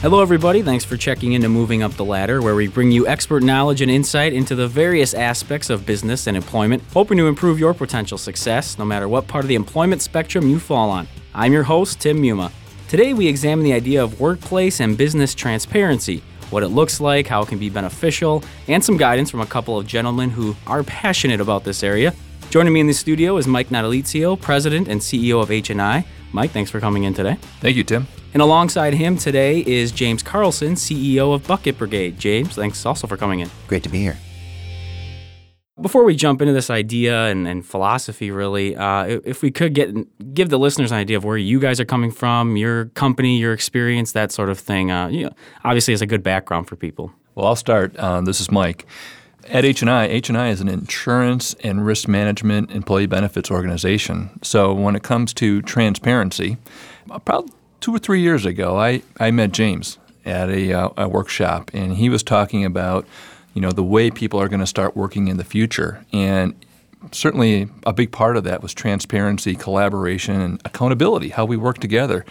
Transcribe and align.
Hello, 0.00 0.22
everybody. 0.22 0.62
Thanks 0.62 0.84
for 0.84 0.96
checking 0.96 1.32
into 1.32 1.48
Moving 1.48 1.82
Up 1.82 1.90
the 1.94 2.04
Ladder, 2.04 2.40
where 2.40 2.54
we 2.54 2.68
bring 2.68 2.92
you 2.92 3.08
expert 3.08 3.42
knowledge 3.42 3.80
and 3.80 3.90
insight 3.90 4.32
into 4.32 4.54
the 4.54 4.68
various 4.68 5.12
aspects 5.12 5.70
of 5.70 5.84
business 5.84 6.28
and 6.28 6.36
employment, 6.36 6.84
hoping 6.92 7.18
to 7.18 7.26
improve 7.26 7.58
your 7.58 7.74
potential 7.74 8.16
success 8.16 8.78
no 8.78 8.84
matter 8.84 9.08
what 9.08 9.26
part 9.26 9.44
of 9.44 9.48
the 9.48 9.56
employment 9.56 10.00
spectrum 10.00 10.48
you 10.48 10.60
fall 10.60 10.88
on. 10.88 11.08
I'm 11.34 11.52
your 11.52 11.64
host, 11.64 11.98
Tim 11.98 12.18
Muma. 12.18 12.52
Today, 12.86 13.12
we 13.12 13.26
examine 13.26 13.64
the 13.64 13.72
idea 13.72 14.00
of 14.00 14.20
workplace 14.20 14.78
and 14.78 14.96
business 14.96 15.34
transparency, 15.34 16.22
what 16.50 16.62
it 16.62 16.68
looks 16.68 17.00
like, 17.00 17.26
how 17.26 17.42
it 17.42 17.48
can 17.48 17.58
be 17.58 17.68
beneficial, 17.68 18.44
and 18.68 18.84
some 18.84 18.98
guidance 18.98 19.32
from 19.32 19.40
a 19.40 19.46
couple 19.46 19.76
of 19.76 19.88
gentlemen 19.88 20.30
who 20.30 20.54
are 20.68 20.84
passionate 20.84 21.40
about 21.40 21.64
this 21.64 21.82
area. 21.82 22.14
Joining 22.50 22.72
me 22.72 22.78
in 22.78 22.86
the 22.86 22.94
studio 22.94 23.36
is 23.36 23.48
Mike 23.48 23.70
Natalizio, 23.70 24.40
President 24.40 24.86
and 24.86 25.00
CEO 25.00 25.42
of 25.42 25.48
HNI. 25.48 26.06
Mike, 26.32 26.52
thanks 26.52 26.70
for 26.70 26.78
coming 26.78 27.02
in 27.02 27.14
today. 27.14 27.36
Thank 27.60 27.74
you, 27.74 27.82
Tim. 27.82 28.06
And 28.34 28.42
alongside 28.42 28.94
him 28.94 29.16
today 29.16 29.64
is 29.66 29.90
James 29.90 30.22
Carlson, 30.22 30.74
CEO 30.74 31.34
of 31.34 31.46
Bucket 31.46 31.78
Brigade. 31.78 32.18
James, 32.18 32.54
thanks 32.54 32.84
also 32.84 33.06
for 33.06 33.16
coming 33.16 33.40
in. 33.40 33.50
Great 33.66 33.82
to 33.84 33.88
be 33.88 34.00
here. 34.00 34.18
Before 35.80 36.04
we 36.04 36.16
jump 36.16 36.42
into 36.42 36.52
this 36.52 36.70
idea 36.70 37.26
and, 37.26 37.46
and 37.46 37.64
philosophy, 37.64 38.32
really, 38.32 38.74
uh, 38.74 39.20
if 39.24 39.42
we 39.42 39.52
could 39.52 39.74
get 39.74 40.34
give 40.34 40.48
the 40.48 40.58
listeners 40.58 40.90
an 40.90 40.98
idea 40.98 41.16
of 41.16 41.24
where 41.24 41.36
you 41.36 41.60
guys 41.60 41.78
are 41.78 41.84
coming 41.84 42.10
from, 42.10 42.56
your 42.56 42.86
company, 42.86 43.38
your 43.38 43.52
experience, 43.52 44.10
that 44.12 44.32
sort 44.32 44.50
of 44.50 44.58
thing. 44.58 44.90
Uh, 44.90 45.06
you 45.06 45.24
know, 45.24 45.30
obviously, 45.64 45.94
it's 45.94 46.02
a 46.02 46.06
good 46.06 46.24
background 46.24 46.66
for 46.66 46.74
people. 46.74 47.12
Well, 47.36 47.46
I'll 47.46 47.56
start. 47.56 47.96
Uh, 47.96 48.20
this 48.20 48.40
is 48.40 48.50
Mike. 48.50 48.86
At 49.48 49.64
HNI, 49.64 50.20
HNI 50.20 50.50
is 50.50 50.60
an 50.60 50.68
insurance 50.68 51.54
and 51.62 51.86
risk 51.86 52.08
management 52.08 52.72
employee 52.72 53.06
benefits 53.06 53.50
organization. 53.50 54.30
So 54.42 54.74
when 54.74 54.96
it 54.96 55.04
comes 55.04 55.32
to 55.34 55.62
transparency, 55.62 56.58
about 57.08 57.48
two 57.80 57.94
or 57.94 57.98
three 57.98 58.20
years 58.20 58.44
ago, 58.44 58.78
I, 58.78 59.02
I 59.18 59.30
met 59.30 59.52
James 59.52 59.98
at 60.24 60.48
a, 60.50 60.72
uh, 60.72 60.88
a 60.96 61.08
workshop, 61.08 61.70
and 61.72 61.94
he 61.94 62.08
was 62.08 62.22
talking 62.22 62.64
about 62.64 63.06
you 63.54 63.62
know 63.62 63.72
the 63.72 63.82
way 63.82 64.10
people 64.10 64.40
are 64.40 64.48
going 64.48 64.60
to 64.60 64.66
start 64.66 64.96
working 64.96 65.28
in 65.28 65.36
the 65.36 65.44
future, 65.44 66.04
and 66.12 66.54
certainly 67.12 67.68
a 67.86 67.92
big 67.92 68.12
part 68.12 68.36
of 68.36 68.44
that 68.44 68.62
was 68.62 68.74
transparency, 68.74 69.54
collaboration, 69.54 70.40
and 70.40 70.60
accountability, 70.64 71.30
how 71.30 71.44
we 71.44 71.56
work 71.56 71.78
together. 71.78 72.24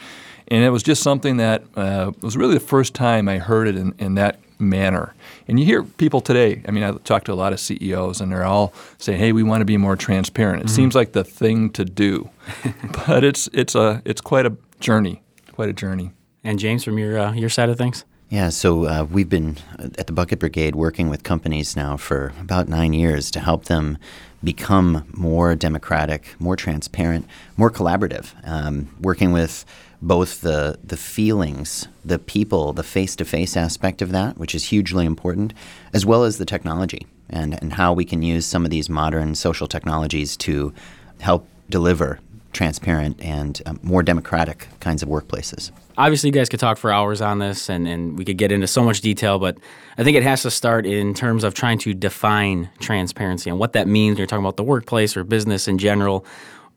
And 0.50 0.64
it 0.64 0.70
was 0.70 0.84
just 0.84 1.04
something 1.04 1.38
that 1.38 1.64
uh, 1.76 2.12
was 2.22 2.38
really 2.38 2.54
the 2.54 2.60
first 2.62 2.94
time 2.94 3.28
I 3.28 3.38
heard 3.38 3.68
it 3.68 3.76
in, 3.76 3.94
in 4.00 4.16
that 4.16 4.40
manner. 4.60 5.14
And 5.48 5.60
you 5.60 5.66
hear 5.66 5.84
people 5.84 6.22
today, 6.22 6.62
I 6.68 6.72
mean, 6.72 6.84
I 6.84 6.92
talk 6.92 7.26
to 7.26 7.34
a 7.34 7.36
lot 7.36 7.54
of 7.54 7.60
CEOs, 7.60 8.22
and 8.22 8.32
they're 8.32 8.46
all 8.46 8.74
saying, 8.98 9.20
hey, 9.20 9.32
we 9.32 9.44
want 9.44 9.62
to 9.62 9.66
be 9.66 9.78
more 9.78 9.96
transparent. 9.96 10.62
It 10.62 10.68
mm-hmm. 10.68 10.76
seems 10.76 10.96
like 10.96 11.12
the 11.12 11.24
thing 11.24 11.70
to 11.72 11.86
do, 11.86 12.30
but 13.08 13.24
it's, 13.24 13.50
it's, 13.54 13.76
a, 13.76 14.02
it's 14.06 14.22
quite 14.22 14.46
a 14.46 14.56
journey, 14.80 15.22
quite 15.58 15.70
a 15.70 15.74
journey. 15.74 16.12
And 16.44 16.60
James, 16.60 16.84
from 16.84 17.00
your, 17.00 17.18
uh, 17.18 17.34
your 17.34 17.50
side 17.50 17.70
of 17.70 17.80
things? 17.80 18.06
Yeah, 18.30 18.50
so 18.50 18.86
uh, 18.86 19.08
we've 19.10 19.28
been 19.28 19.58
at 19.80 20.06
the 20.06 20.14
Bucket 20.14 20.38
Brigade 20.38 20.76
working 20.76 21.10
with 21.10 21.24
companies 21.24 21.76
now 21.76 21.98
for 21.98 22.32
about 22.40 22.68
nine 22.68 22.94
years 22.94 23.32
to 23.32 23.40
help 23.40 23.66
them 23.66 23.98
become 24.44 25.08
more 25.14 25.56
democratic, 25.56 26.36
more 26.38 26.56
transparent, 26.56 27.26
more 27.56 27.72
collaborative, 27.72 28.36
um, 28.48 28.90
working 29.02 29.32
with 29.32 29.66
both 30.00 30.42
the 30.42 30.78
the 30.84 30.96
feelings, 30.96 31.88
the 32.06 32.20
people, 32.20 32.72
the 32.72 32.84
face 32.84 33.16
to 33.16 33.26
face 33.26 33.58
aspect 33.58 34.04
of 34.04 34.12
that, 34.12 34.38
which 34.38 34.54
is 34.54 34.66
hugely 34.66 35.08
important, 35.08 35.56
as 35.92 36.06
well 36.06 36.24
as 36.24 36.38
the 36.38 36.46
technology 36.46 37.08
and, 37.32 37.60
and 37.64 37.74
how 37.74 37.94
we 37.94 38.06
can 38.06 38.22
use 38.22 38.46
some 38.46 38.64
of 38.64 38.70
these 38.70 38.90
modern 38.90 39.34
social 39.34 39.68
technologies 39.68 40.38
to 40.38 40.72
help 41.20 41.48
deliver 41.68 42.20
transparent 42.58 43.22
and 43.22 43.62
um, 43.68 43.80
more 43.84 44.02
democratic 44.02 44.68
kinds 44.80 45.04
of 45.04 45.10
workplaces. 45.10 45.70
Obviously, 45.96 46.30
you 46.30 46.34
guys 46.34 46.50
could 46.50 46.60
talk 46.60 46.80
for 46.80 46.92
hours 46.92 47.22
on 47.22 47.38
this 47.38 47.70
and, 47.70 47.88
and 47.88 48.18
we 48.18 48.26
could 48.26 48.38
get 48.38 48.52
into 48.52 48.66
so 48.66 48.84
much 48.84 49.02
detail, 49.02 49.38
but 49.38 49.60
I 49.98 50.04
think 50.04 50.18
it 50.18 50.24
has 50.24 50.42
to 50.42 50.50
start 50.50 50.88
in 50.88 51.14
terms 51.14 51.44
of 51.44 51.54
trying 51.54 51.78
to 51.80 51.94
define 51.94 52.70
transparency 52.80 53.52
and 53.52 53.60
what 53.60 53.74
that 53.74 53.88
means 53.88 54.16
when 54.16 54.20
you're 54.20 54.28
talking 54.28 54.44
about 54.44 54.58
the 54.58 54.64
workplace 54.64 55.16
or 55.16 55.24
business 55.24 55.68
in 55.68 55.78
general 55.78 56.26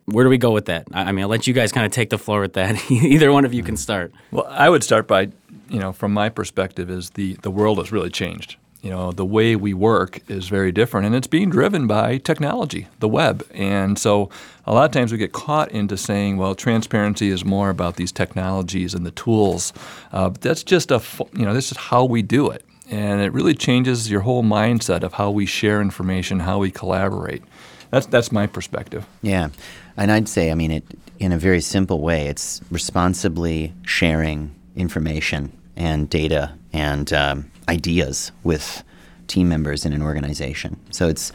where 0.07 0.25
do 0.25 0.31
we 0.31 0.39
go 0.39 0.51
with 0.51 0.65
that? 0.65 0.89
I 0.93 1.13
mean, 1.13 1.23
I'll 1.23 1.29
let 1.29 1.47
you 1.47 1.55
guys 1.55 1.71
kind 1.71 1.87
of 1.87 1.93
take 1.93 2.11
the 2.11 2.19
floor 2.19 2.41
with 2.41 2.55
that. 2.55 2.91
Either 2.91 3.31
one 3.31 3.45
of 3.45 3.55
you 3.55 3.63
can 3.63 3.77
start. 3.77 4.13
Well, 4.33 4.47
I 4.49 4.69
would 4.69 4.83
start 4.83 5.07
by, 5.07 5.29
you 5.69 5.79
know, 5.79 5.93
from 5.93 6.13
my 6.13 6.29
perspective, 6.29 6.91
is 6.91 7.11
the 7.11 7.35
the 7.43 7.51
world 7.51 7.79
has 7.79 7.93
really 7.93 8.11
changed. 8.11 8.57
You 8.83 8.89
know, 8.91 9.13
the 9.13 9.27
way 9.27 9.57
we 9.57 9.75
work 9.75 10.21
is 10.31 10.49
very 10.49 10.73
different, 10.73 11.07
and 11.07 11.15
it's 11.15 11.27
being 11.27 11.51
driven 11.51 11.87
by 11.87 12.17
technology, 12.17 12.89
the 13.01 13.09
web. 13.09 13.47
And 13.53 13.99
so, 13.99 14.31
a 14.67 14.73
lot 14.73 14.85
of 14.85 14.91
times 14.91 15.13
we 15.13 15.19
get 15.19 15.33
caught 15.33 15.71
into 15.71 15.99
saying, 15.99 16.39
"Well, 16.39 16.55
transparency 16.55 17.29
is 17.29 17.45
more 17.45 17.69
about 17.69 17.97
these 17.97 18.11
technologies 18.11 18.95
and 18.95 19.05
the 19.05 19.11
tools." 19.11 19.75
Uh, 20.13 20.31
but 20.31 20.41
that's 20.41 20.63
just 20.63 20.91
a, 20.91 21.03
you 21.35 21.45
know, 21.45 21.53
this 21.53 21.71
is 21.71 21.77
how 21.77 22.05
we 22.05 22.23
do 22.23 22.49
it, 22.49 22.65
and 22.89 23.21
it 23.21 23.33
really 23.35 23.55
changes 23.55 24.11
your 24.11 24.23
whole 24.23 24.43
mindset 24.43 25.03
of 25.03 25.13
how 25.15 25.31
we 25.31 25.45
share 25.45 25.83
information, 25.83 26.41
how 26.41 26.59
we 26.59 26.71
collaborate. 26.71 27.43
That's 27.91 28.07
that's 28.07 28.33
my 28.33 28.47
perspective. 28.47 29.07
Yeah. 29.21 29.51
And 29.97 30.11
I'd 30.11 30.29
say, 30.29 30.51
I 30.51 30.55
mean, 30.55 30.71
it 30.71 30.85
in 31.19 31.33
a 31.33 31.39
very 31.39 31.61
simple 31.61 32.01
way, 32.01 32.29
it's 32.29 32.63
responsibly 32.71 33.75
sharing 33.83 34.55
information 34.75 35.53
and 35.77 36.09
data 36.09 36.55
and 36.73 37.13
um, 37.13 37.51
ideas 37.71 38.33
with 38.43 38.83
team 39.29 39.49
members 39.49 39.87
in 39.87 39.93
an 39.93 40.03
organization. 40.03 40.79
So 40.91 41.09
it's, 41.09 41.33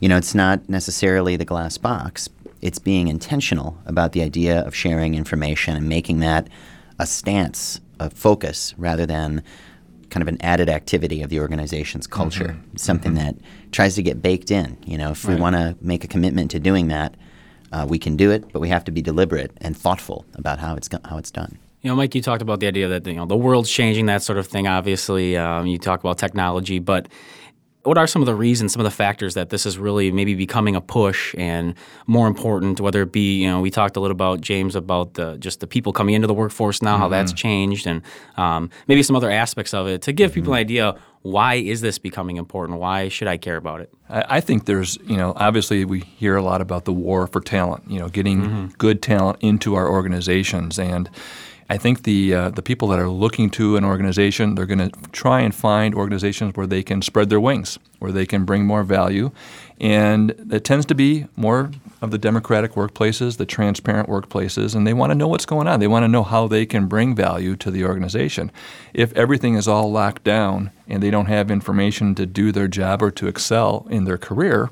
you 0.00 0.08
know, 0.08 0.16
it's 0.16 0.34
not 0.34 0.68
necessarily 0.68 1.36
the 1.36 1.44
glass 1.44 1.76
box. 1.76 2.28
It's 2.60 2.78
being 2.78 3.08
intentional 3.08 3.76
about 3.84 4.12
the 4.12 4.22
idea 4.22 4.60
of 4.60 4.74
sharing 4.74 5.14
information 5.14 5.76
and 5.76 5.88
making 5.88 6.20
that 6.20 6.48
a 6.98 7.06
stance, 7.06 7.80
a 7.98 8.08
focus, 8.10 8.74
rather 8.78 9.06
than 9.06 9.42
kind 10.10 10.22
of 10.22 10.28
an 10.28 10.40
added 10.42 10.68
activity 10.68 11.22
of 11.22 11.30
the 11.30 11.40
organization's 11.40 12.06
culture, 12.06 12.54
mm-hmm. 12.54 12.76
something 12.76 13.14
mm-hmm. 13.14 13.38
that 13.38 13.72
tries 13.72 13.96
to 13.96 14.02
get 14.02 14.22
baked 14.22 14.50
in. 14.50 14.76
You 14.86 14.98
know, 14.98 15.10
if 15.10 15.24
right. 15.24 15.34
we 15.34 15.40
want 15.40 15.56
to 15.56 15.76
make 15.80 16.04
a 16.04 16.08
commitment 16.08 16.50
to 16.52 16.60
doing 16.60 16.88
that, 16.88 17.16
uh, 17.72 17.86
we 17.88 17.98
can 17.98 18.16
do 18.16 18.30
it, 18.30 18.52
but 18.52 18.60
we 18.60 18.68
have 18.68 18.84
to 18.84 18.92
be 18.92 19.02
deliberate 19.02 19.50
and 19.60 19.76
thoughtful 19.76 20.26
about 20.34 20.58
how 20.58 20.76
it's 20.76 20.88
how 21.06 21.16
it's 21.16 21.30
done. 21.30 21.58
You 21.82 21.90
know, 21.90 21.96
Mike, 21.96 22.14
you 22.14 22.22
talked 22.22 22.42
about 22.42 22.60
the 22.60 22.68
idea 22.68 22.86
that 22.88 23.04
you 23.06 23.14
know 23.14 23.26
the 23.26 23.36
world's 23.36 23.70
changing, 23.70 24.06
that 24.06 24.22
sort 24.22 24.38
of 24.38 24.46
thing. 24.46 24.68
Obviously, 24.68 25.36
um, 25.36 25.66
you 25.66 25.78
talk 25.78 25.98
about 25.98 26.16
technology, 26.16 26.78
but 26.78 27.08
what 27.82 27.98
are 27.98 28.06
some 28.06 28.22
of 28.22 28.26
the 28.26 28.34
reasons, 28.34 28.72
some 28.72 28.80
of 28.80 28.84
the 28.84 28.96
factors 28.96 29.34
that 29.34 29.50
this 29.50 29.66
is 29.66 29.76
really 29.76 30.12
maybe 30.12 30.36
becoming 30.36 30.76
a 30.76 30.80
push 30.80 31.34
and 31.36 31.74
more 32.06 32.28
important? 32.28 32.80
Whether 32.80 33.02
it 33.02 33.10
be, 33.10 33.42
you 33.42 33.48
know, 33.48 33.60
we 33.60 33.70
talked 33.70 33.96
a 33.96 34.00
little 34.00 34.14
about 34.14 34.40
James 34.40 34.76
about 34.76 35.14
the, 35.14 35.36
just 35.38 35.58
the 35.58 35.66
people 35.66 35.92
coming 35.92 36.14
into 36.14 36.28
the 36.28 36.34
workforce 36.34 36.82
now, 36.82 36.92
mm-hmm. 36.92 37.02
how 37.02 37.08
that's 37.08 37.32
mm-hmm. 37.32 37.48
changed, 37.48 37.86
and 37.88 38.02
um, 38.36 38.70
maybe 38.86 39.02
some 39.02 39.16
other 39.16 39.30
aspects 39.30 39.74
of 39.74 39.88
it 39.88 40.02
to 40.02 40.12
give 40.12 40.30
mm-hmm. 40.30 40.40
people 40.40 40.54
an 40.54 40.60
idea. 40.60 40.94
Why 41.22 41.54
is 41.54 41.80
this 41.80 41.98
becoming 41.98 42.36
important? 42.36 42.78
Why 42.78 43.08
should 43.08 43.28
I 43.28 43.36
care 43.36 43.56
about 43.56 43.80
it? 43.80 43.92
I, 44.08 44.24
I, 44.36 44.40
think 44.40 44.66
there's, 44.66 44.98
you 45.06 45.16
know, 45.16 45.32
obviously 45.36 45.84
we 45.84 46.00
hear 46.00 46.36
a 46.36 46.42
lot 46.42 46.60
about 46.60 46.84
the 46.84 46.92
war 46.92 47.28
for 47.28 47.40
talent. 47.40 47.88
You 47.88 48.00
know, 48.00 48.08
getting 48.08 48.42
mm-hmm. 48.42 48.66
good 48.78 49.02
talent 49.02 49.38
into 49.40 49.74
our 49.74 49.88
organizations 49.88 50.78
and 50.80 51.08
I 51.72 51.78
think 51.78 52.02
the 52.02 52.34
uh, 52.34 52.50
the 52.50 52.60
people 52.60 52.88
that 52.88 52.98
are 52.98 53.08
looking 53.08 53.48
to 53.52 53.78
an 53.78 53.84
organization, 53.84 54.56
they're 54.56 54.66
going 54.66 54.90
to 54.90 55.10
try 55.10 55.40
and 55.40 55.54
find 55.54 55.94
organizations 55.94 56.54
where 56.54 56.66
they 56.66 56.82
can 56.82 57.00
spread 57.00 57.30
their 57.30 57.40
wings, 57.40 57.78
where 57.98 58.12
they 58.12 58.26
can 58.26 58.44
bring 58.44 58.66
more 58.66 58.82
value, 58.82 59.30
and 59.80 60.32
it 60.52 60.64
tends 60.64 60.84
to 60.84 60.94
be 60.94 61.28
more 61.34 61.70
of 62.02 62.10
the 62.10 62.18
democratic 62.18 62.72
workplaces, 62.72 63.38
the 63.38 63.46
transparent 63.46 64.06
workplaces, 64.06 64.74
and 64.74 64.86
they 64.86 64.92
want 64.92 65.12
to 65.12 65.14
know 65.14 65.26
what's 65.26 65.46
going 65.46 65.66
on. 65.66 65.80
They 65.80 65.86
want 65.86 66.02
to 66.02 66.08
know 66.08 66.24
how 66.24 66.46
they 66.46 66.66
can 66.66 66.88
bring 66.88 67.14
value 67.14 67.56
to 67.56 67.70
the 67.70 67.86
organization. 67.86 68.52
If 68.92 69.10
everything 69.14 69.54
is 69.54 69.66
all 69.66 69.90
locked 69.90 70.24
down 70.24 70.72
and 70.86 71.02
they 71.02 71.10
don't 71.10 71.24
have 71.24 71.50
information 71.50 72.14
to 72.16 72.26
do 72.26 72.52
their 72.52 72.68
job 72.68 73.02
or 73.02 73.10
to 73.12 73.28
excel 73.28 73.86
in 73.88 74.04
their 74.04 74.18
career, 74.18 74.68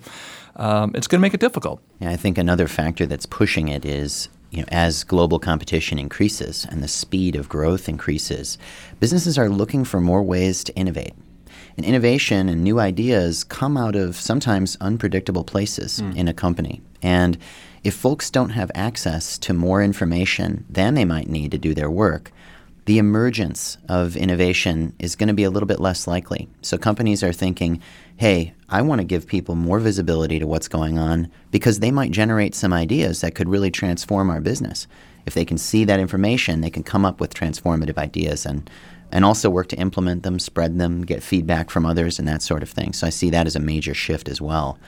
um, 0.56 0.93
it's 0.94 1.06
going 1.06 1.21
to 1.21 1.22
make 1.22 1.32
it 1.32 1.41
difficult. 1.41 1.81
Yeah, 1.99 2.11
I 2.11 2.17
think 2.17 2.37
another 2.37 2.69
factor 2.69 3.06
that's 3.06 3.25
pushing 3.25 3.69
it 3.69 3.87
is 3.87 4.28
you 4.50 4.61
know, 4.61 4.69
as 4.69 5.05
global 5.05 5.38
competition 5.38 5.99
increases 5.99 6.66
and 6.71 6.83
the 6.83 6.88
speed 6.88 7.37
of 7.37 7.49
growth 7.49 7.88
increases, 7.88 8.58
businesses 8.99 9.38
are 9.38 9.49
looking 9.49 9.85
for 9.85 10.00
more 10.00 10.23
ways 10.23 10.64
to 10.64 10.75
innovate. 10.75 11.14
And 11.76 11.87
innovation 11.87 12.49
and 12.49 12.62
new 12.62 12.81
ideas 12.81 13.44
come 13.44 13.76
out 13.76 13.97
of 13.97 14.17
sometimes 14.17 14.76
unpredictable 14.81 15.44
places 15.44 16.00
mm. 16.00 16.17
in 16.17 16.29
a 16.29 16.35
company. 16.35 16.82
And 17.00 17.38
if 17.85 17.94
folks 17.94 18.31
don't 18.31 18.50
have 18.50 18.70
access 18.75 19.38
to 19.38 19.55
more 19.55 19.82
information 19.82 20.67
than 20.69 20.94
they 20.94 21.05
might 21.05 21.29
need 21.29 21.53
to 21.53 21.58
do 21.58 21.73
their 21.73 21.91
work, 21.91 22.32
the 22.87 22.99
emergence 22.99 23.79
of 23.88 24.17
innovation 24.17 24.94
is 24.99 25.14
going 25.17 25.29
to 25.29 25.35
be 25.35 25.44
a 25.44 25.50
little 25.50 25.67
bit 25.67 25.81
less 25.81 26.06
likely. 26.06 26.49
So 26.61 26.76
companies 26.76 27.23
are 27.23 27.32
thinking, 27.32 27.81
hey, 28.20 28.52
I 28.69 28.82
want 28.82 29.00
to 29.00 29.05
give 29.06 29.26
people 29.26 29.55
more 29.55 29.78
visibility 29.81 30.38
to 30.38 30.46
what's 30.46 30.69
going 30.69 30.99
on 30.99 31.31
because 31.50 31.78
they 31.81 31.90
might 31.90 32.11
generate 32.11 32.55
some 32.55 32.70
ideas 32.70 33.22
that 33.22 33.34
could 33.34 33.49
really 33.49 33.70
transform 33.70 34.28
our 34.28 34.43
business. 34.43 34.87
If 35.25 35.32
they 35.32 35.46
can 35.46 35.56
see 35.56 35.87
that 35.87 35.99
information, 35.99 36.61
they 36.61 36.69
can 36.69 36.82
come 36.82 37.06
up 37.06 37.19
with 37.19 37.32
transformative 37.32 37.96
ideas 37.96 38.44
and 38.44 38.69
and 39.11 39.25
also 39.25 39.49
work 39.49 39.69
to 39.69 39.76
implement 39.76 40.22
them, 40.22 40.38
spread 40.38 40.78
them, 40.78 41.00
get 41.02 41.22
feedback 41.22 41.70
from 41.70 41.87
others 41.87 42.19
and 42.19 42.28
that 42.28 42.43
sort 42.43 42.62
of 42.62 42.69
thing. 42.69 42.93
So 42.93 43.06
I 43.06 43.11
see 43.11 43.31
that 43.31 43.46
as 43.46 43.56
a 43.56 43.61
major 43.61 43.94
shift 43.94 44.28
as 44.28 44.38
well 44.38 44.78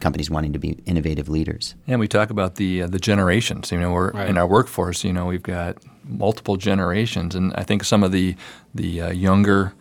companies 0.00 0.28
wanting 0.30 0.52
to 0.52 0.58
be 0.58 0.76
innovative 0.84 1.28
leaders. 1.30 1.74
And 1.86 1.98
we 1.98 2.08
talk 2.08 2.28
about 2.28 2.56
the 2.56 2.82
uh, 2.82 2.88
the 2.88 2.98
generations. 2.98 3.72
You 3.72 3.80
know, 3.80 3.92
we're 3.92 4.10
Right. 4.10 4.28
in 4.28 4.36
our 4.36 4.46
workforce. 4.46 5.02
You 5.02 5.14
know, 5.14 5.24
we've 5.24 5.42
got 5.42 5.78
multiple 6.04 6.58
generations, 6.58 7.34
and 7.34 7.54
I 7.54 7.62
think 7.62 7.84
some 7.84 8.02
of 8.02 8.12
the 8.12 8.36
the 8.74 9.00
uh, 9.00 9.10
younger 9.12 9.72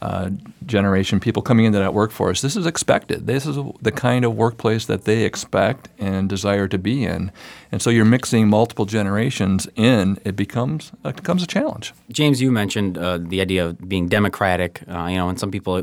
uh, 0.00 0.30
generation 0.64 1.18
people 1.18 1.42
coming 1.42 1.64
into 1.64 1.78
that 1.78 1.92
workforce, 1.92 2.40
this 2.40 2.56
is 2.56 2.66
expected. 2.66 3.26
This 3.26 3.46
is 3.46 3.58
the 3.82 3.90
kind 3.90 4.24
of 4.24 4.36
workplace 4.36 4.86
that 4.86 5.04
they 5.04 5.24
expect 5.24 5.88
and 5.98 6.28
desire 6.28 6.68
to 6.68 6.78
be 6.78 7.04
in. 7.04 7.32
And 7.72 7.82
so 7.82 7.90
you're 7.90 8.04
mixing 8.04 8.48
multiple 8.48 8.84
generations 8.84 9.66
in. 9.74 10.18
It 10.24 10.36
becomes 10.36 10.92
it 11.04 11.16
becomes 11.16 11.42
a 11.42 11.46
challenge. 11.46 11.92
James, 12.10 12.40
you 12.40 12.52
mentioned 12.52 12.96
uh, 12.96 13.18
the 13.18 13.40
idea 13.40 13.66
of 13.66 13.88
being 13.88 14.08
democratic. 14.08 14.82
Uh, 14.88 15.06
you 15.06 15.16
know, 15.16 15.28
and 15.28 15.38
some 15.38 15.50
people, 15.50 15.82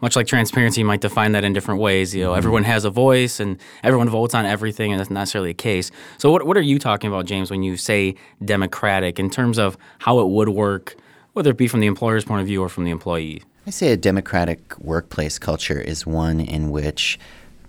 much 0.00 0.16
like 0.16 0.26
transparency, 0.26 0.82
might 0.82 1.02
define 1.02 1.32
that 1.32 1.44
in 1.44 1.52
different 1.52 1.80
ways. 1.80 2.14
You 2.14 2.24
know, 2.24 2.34
everyone 2.34 2.64
has 2.64 2.84
a 2.86 2.90
voice 2.90 3.40
and 3.40 3.58
everyone 3.82 4.08
votes 4.08 4.34
on 4.34 4.46
everything, 4.46 4.92
and 4.92 4.98
that's 4.98 5.10
not 5.10 5.20
necessarily 5.20 5.50
the 5.50 5.54
case. 5.54 5.90
So, 6.16 6.30
what 6.30 6.46
what 6.46 6.56
are 6.56 6.62
you 6.62 6.78
talking 6.78 7.08
about, 7.08 7.26
James, 7.26 7.50
when 7.50 7.62
you 7.62 7.76
say 7.76 8.14
democratic 8.42 9.18
in 9.18 9.28
terms 9.28 9.58
of 9.58 9.76
how 9.98 10.20
it 10.20 10.28
would 10.28 10.48
work, 10.48 10.96
whether 11.34 11.50
it 11.50 11.58
be 11.58 11.68
from 11.68 11.80
the 11.80 11.86
employer's 11.86 12.24
point 12.24 12.40
of 12.40 12.46
view 12.46 12.62
or 12.62 12.70
from 12.70 12.84
the 12.84 12.90
employee? 12.90 13.42
I 13.66 13.70
say 13.70 13.92
a 13.92 13.96
democratic 13.96 14.78
workplace 14.78 15.38
culture 15.38 15.80
is 15.80 16.06
one 16.06 16.40
in 16.40 16.70
which 16.70 17.18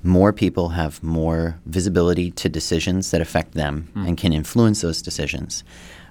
more 0.04 0.34
people 0.34 0.70
have 0.70 1.04
more 1.04 1.60
visibility 1.66 2.32
to 2.32 2.50
decisions 2.50 3.12
that 3.12 3.22
affect 3.22 3.54
them 3.54 3.92
and 3.96 4.18
can 4.18 4.34
influence 4.34 4.82
those 4.82 5.02
decisions. 5.02 5.64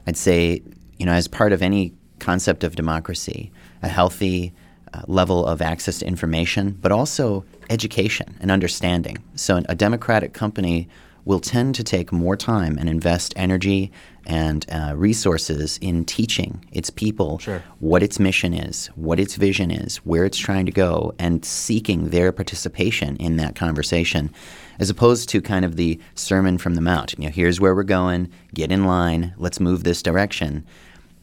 I'd 0.06 0.17
say, 0.17 0.62
you 0.99 1.06
know, 1.06 1.12
as 1.12 1.27
part 1.27 1.53
of 1.53 1.62
any 1.62 1.93
concept 2.19 2.62
of 2.62 2.77
democracy, 2.77 3.50
a 3.82 3.88
healthy 3.88 4.53
uh, 4.93 5.03
level 5.06 5.47
of 5.47 5.62
access 5.62 5.99
to 6.00 6.06
information, 6.06 6.79
but 6.81 6.93
also 6.93 7.44
education 7.69 8.37
and 8.41 8.50
understanding. 8.50 9.19
So, 9.35 9.62
a 9.69 9.75
democratic 9.75 10.35
company 10.35 10.88
will 11.25 11.40
tend 11.40 11.75
to 11.75 11.84
take 11.84 12.12
more 12.12 12.37
time 12.37 12.78
and 12.78 12.88
invest 12.88 13.32
energy 13.37 13.90
and 14.26 14.64
uh, 14.70 14.93
resources 14.96 15.78
in 15.78 16.05
teaching 16.05 16.64
its 16.72 16.90
people 16.90 17.38
Sure. 17.38 17.62
what 17.78 18.02
its 18.02 18.19
mission 18.19 18.52
is, 18.55 18.87
what 18.88 19.19
its 19.19 19.34
vision 19.37 19.70
is, 19.70 19.96
where 19.99 20.25
it's 20.25 20.38
trying 20.38 20.67
to 20.67 20.72
go, 20.72 21.12
and 21.19 21.44
seeking 21.44 22.11
their 22.11 22.32
participation 22.32 23.17
in 23.17 23.37
that 23.37 23.55
conversation, 23.55 24.31
as 24.78 24.90
opposed 24.90 25.28
to 25.31 25.40
kind 25.43 25.64
of 25.64 25.76
the 25.76 25.99
sermon 26.14 26.58
from 26.58 26.75
the 26.75 26.81
mount. 26.81 27.14
You 27.19 27.25
know, 27.25 27.31
here's 27.31 27.61
where 27.61 27.75
we're 27.75 27.82
going, 27.82 28.31
get 28.55 28.70
in 28.70 28.84
line, 28.84 29.34
let's 29.37 29.61
move 29.61 29.84
this 29.84 30.02
direction. 30.02 30.64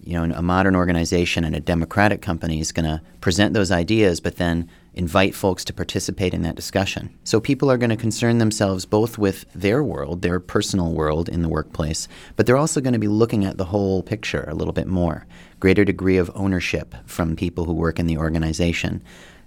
You 0.03 0.13
know, 0.13 0.35
a 0.35 0.41
modern 0.41 0.75
organization 0.75 1.43
and 1.43 1.55
a 1.55 1.59
democratic 1.59 2.21
company 2.21 2.59
is 2.59 2.71
going 2.71 2.85
to 2.85 3.01
present 3.19 3.53
those 3.53 3.71
ideas, 3.71 4.19
but 4.19 4.38
then 4.38 4.69
invite 4.97 5.35
folks 5.35 5.63
to 5.65 5.73
participate 5.73 6.33
in 6.33 6.41
that 6.41 6.55
discussion. 6.55 7.13
So 7.23 7.39
people 7.39 7.69
are 7.69 7.77
going 7.77 7.91
to 7.91 7.95
concern 7.95 8.39
themselves 8.39 8.85
both 8.85 9.17
with 9.17 9.45
their 9.53 9.83
world, 9.83 10.23
their 10.23 10.39
personal 10.39 10.91
world 10.91 11.29
in 11.29 11.44
the 11.44 11.49
workplace, 11.49 12.07
but 12.35 12.45
they're 12.45 12.57
also 12.57 12.81
going 12.81 12.94
to 12.94 12.99
be 12.99 13.07
looking 13.07 13.45
at 13.45 13.57
the 13.57 13.65
whole 13.65 14.01
picture 14.01 14.45
a 14.47 14.55
little 14.55 14.73
bit 14.73 14.88
more. 14.88 15.27
Greater 15.59 15.85
degree 15.85 16.17
of 16.17 16.31
ownership 16.33 16.95
from 17.05 17.35
people 17.35 17.65
who 17.65 17.73
work 17.73 17.99
in 17.99 18.07
the 18.07 18.17
organization. 18.17 19.03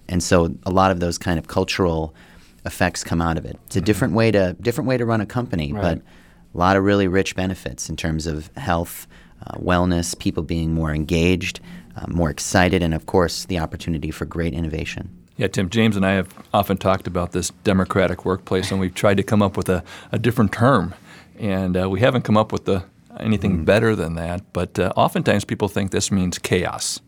And 0.08 0.22
so 0.22 0.54
a 0.64 0.70
lot 0.70 0.90
of 0.90 1.00
those 1.00 1.18
kind 1.18 1.38
of 1.38 1.48
cultural 1.48 2.14
effects 2.64 3.02
come 3.02 3.20
out 3.20 3.36
of 3.38 3.44
it. 3.44 3.58
It's 3.66 3.76
a 3.76 3.80
different 3.80 4.14
way 4.14 4.30
to 4.30 4.56
different 4.60 4.86
way 4.88 4.98
to 4.98 5.06
run 5.06 5.20
a 5.20 5.26
company, 5.26 5.72
Right. 5.72 5.82
but 5.82 5.98
a 6.54 6.58
lot 6.58 6.76
of 6.76 6.84
really 6.84 7.08
rich 7.08 7.34
benefits 7.34 7.88
in 7.88 7.96
terms 7.96 8.26
of 8.26 8.50
health, 8.56 9.06
uh, 9.46 9.54
wellness, 9.58 10.18
people 10.18 10.42
being 10.42 10.72
more 10.74 10.94
engaged, 10.94 11.60
uh, 11.96 12.06
more 12.08 12.30
excited, 12.30 12.82
and 12.82 12.94
of 12.94 13.06
course 13.06 13.46
the 13.46 13.58
opportunity 13.58 14.10
for 14.10 14.26
great 14.26 14.52
innovation. 14.52 15.08
Yeah, 15.40 15.48
Tim, 15.48 15.70
James 15.70 15.96
and 15.96 16.04
I 16.04 16.12
have 16.12 16.28
often 16.52 16.76
talked 16.76 17.06
about 17.06 17.32
this 17.32 17.48
democratic 17.64 18.26
workplace, 18.26 18.70
and 18.70 18.78
we've 18.78 18.92
tried 18.92 19.16
to 19.16 19.22
come 19.22 19.40
up 19.40 19.56
with 19.56 19.70
a, 19.70 19.82
a 20.12 20.18
different 20.18 20.52
term. 20.52 20.94
And 21.38 21.78
uh, 21.78 21.88
we 21.88 22.00
haven't 22.00 22.22
come 22.24 22.36
up 22.36 22.52
with 22.52 22.66
the, 22.66 22.84
anything 23.18 23.64
better 23.64 23.96
than 23.96 24.16
that. 24.16 24.42
But 24.52 24.78
uh, 24.78 24.92
oftentimes 24.96 25.46
people 25.46 25.68
think 25.68 25.92
this 25.92 26.12
means 26.12 26.38
chaos. 26.38 27.00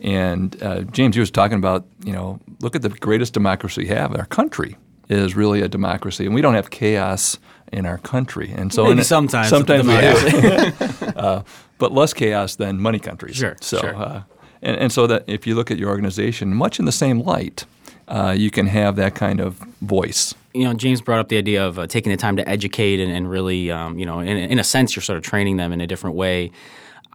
And 0.00 0.62
uh, 0.62 0.80
James, 0.80 1.14
you 1.14 1.20
was 1.20 1.30
talking 1.30 1.58
about, 1.58 1.84
you 2.04 2.12
know, 2.14 2.40
look 2.60 2.74
at 2.74 2.80
the 2.80 2.88
greatest 2.88 3.34
democracy 3.34 3.82
we 3.82 3.88
have. 3.88 4.16
Our 4.16 4.24
country 4.24 4.78
is 5.10 5.36
really 5.36 5.60
a 5.60 5.68
democracy, 5.68 6.24
and 6.24 6.34
we 6.34 6.40
don't 6.40 6.54
have 6.54 6.70
chaos 6.70 7.38
in 7.70 7.84
our 7.84 7.98
country. 7.98 8.50
And 8.50 8.72
so, 8.72 8.84
Maybe 8.84 9.00
in 9.00 9.04
sometimes 9.04 9.48
sometimes 9.50 9.86
we 9.86 9.92
have, 9.92 11.16
uh, 11.16 11.42
but 11.76 11.92
less 11.92 12.14
chaos 12.14 12.56
than 12.56 12.80
money 12.80 12.98
countries. 12.98 13.36
Sure, 13.36 13.56
So, 13.60 13.78
sure. 13.78 14.24
And, 14.62 14.76
and 14.76 14.92
so 14.92 15.06
that 15.06 15.24
if 15.26 15.46
you 15.46 15.54
look 15.54 15.70
at 15.70 15.78
your 15.78 15.88
organization, 15.90 16.54
much 16.54 16.78
in 16.78 16.84
the 16.84 16.92
same 16.92 17.20
light, 17.20 17.64
uh, 18.08 18.34
you 18.36 18.50
can 18.50 18.66
have 18.66 18.96
that 18.96 19.14
kind 19.14 19.40
of 19.40 19.56
voice. 19.82 20.34
you 20.54 20.64
know, 20.64 20.74
James 20.74 21.00
brought 21.00 21.20
up 21.20 21.28
the 21.28 21.36
idea 21.36 21.64
of 21.64 21.78
uh, 21.78 21.86
taking 21.86 22.10
the 22.10 22.16
time 22.16 22.36
to 22.36 22.48
educate 22.48 23.00
and, 23.00 23.12
and 23.12 23.30
really, 23.30 23.70
um, 23.70 23.98
you 23.98 24.06
know, 24.06 24.20
in, 24.20 24.36
in 24.36 24.58
a 24.58 24.64
sense, 24.64 24.96
you're 24.96 25.02
sort 25.02 25.18
of 25.18 25.22
training 25.22 25.56
them 25.56 25.72
in 25.72 25.80
a 25.80 25.86
different 25.86 26.16
way. 26.16 26.50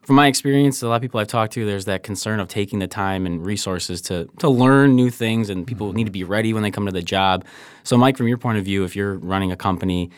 From 0.04 0.18
my 0.18 0.28
experience, 0.28 0.82
a 0.82 0.88
lot 0.88 0.98
of 0.98 1.02
people 1.02 1.20
I've 1.20 1.28
talked 1.28 1.54
to, 1.54 1.66
there's 1.66 1.86
that 1.86 2.04
concern 2.04 2.40
of 2.40 2.48
taking 2.50 2.80
the 2.80 2.88
time 2.88 3.26
and 3.26 3.46
resources 3.46 4.02
to 4.02 4.30
to 4.40 4.50
learn 4.50 4.96
new 4.96 5.10
things, 5.10 5.50
and 5.50 5.66
people 5.66 5.94
need 5.94 6.04
to 6.04 6.12
be 6.12 6.26
ready 6.26 6.54
when 6.54 6.62
they 6.62 6.72
come 6.72 6.86
to 6.86 6.92
the 6.92 7.02
job. 7.02 7.46
So, 7.84 7.98
Mike, 7.98 8.18
from 8.18 8.28
your 8.28 8.38
point 8.38 8.58
of 8.58 8.66
view, 8.66 8.84
if 8.84 8.98
you're 8.98 9.16
running 9.16 9.52
a 9.54 9.56
company, 9.56 10.10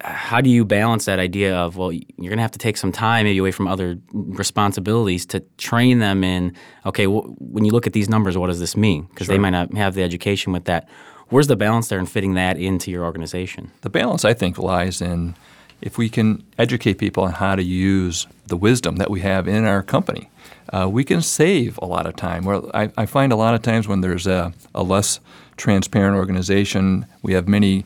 how 0.00 0.40
do 0.40 0.48
you 0.48 0.64
balance 0.64 1.06
that 1.06 1.18
idea 1.18 1.56
of 1.56 1.76
well, 1.76 1.92
you're 1.92 2.04
going 2.16 2.36
to 2.36 2.42
have 2.42 2.52
to 2.52 2.58
take 2.58 2.76
some 2.76 2.92
time 2.92 3.24
maybe 3.24 3.38
away 3.38 3.50
from 3.50 3.66
other 3.66 3.98
responsibilities 4.12 5.26
to 5.26 5.40
train 5.56 5.98
them 5.98 6.22
in 6.22 6.54
okay, 6.86 7.04
w- 7.04 7.34
when 7.38 7.64
you 7.64 7.72
look 7.72 7.86
at 7.86 7.92
these 7.92 8.08
numbers, 8.08 8.38
what 8.38 8.46
does 8.46 8.60
this 8.60 8.76
mean? 8.76 9.06
Because 9.10 9.26
they 9.26 9.38
might 9.38 9.50
not 9.50 9.74
have 9.74 9.94
the 9.94 10.02
education 10.02 10.52
with 10.52 10.64
that. 10.64 10.88
Where's 11.30 11.48
the 11.48 11.56
balance 11.56 11.88
there 11.88 11.98
in 11.98 12.06
fitting 12.06 12.34
that 12.34 12.56
into 12.56 12.90
your 12.90 13.04
organization? 13.04 13.70
The 13.82 13.90
balance, 13.90 14.24
I 14.24 14.34
think, 14.34 14.56
lies 14.56 15.02
in 15.02 15.34
if 15.80 15.98
we 15.98 16.08
can 16.08 16.42
educate 16.58 16.94
people 16.94 17.24
on 17.24 17.32
how 17.32 17.54
to 17.54 17.62
use 17.62 18.26
the 18.46 18.56
wisdom 18.56 18.96
that 18.96 19.10
we 19.10 19.20
have 19.20 19.46
in 19.46 19.64
our 19.64 19.82
company, 19.82 20.30
uh, 20.72 20.88
we 20.90 21.04
can 21.04 21.22
save 21.22 21.78
a 21.80 21.86
lot 21.86 22.06
of 22.06 22.16
time. 22.16 22.44
Well, 22.44 22.70
I, 22.74 22.90
I 22.96 23.06
find 23.06 23.32
a 23.32 23.36
lot 23.36 23.54
of 23.54 23.62
times 23.62 23.86
when 23.86 24.00
there's 24.00 24.26
a, 24.26 24.52
a 24.74 24.82
less 24.82 25.20
transparent 25.56 26.16
organization, 26.16 27.06
we 27.22 27.32
have 27.34 27.48
many 27.48 27.84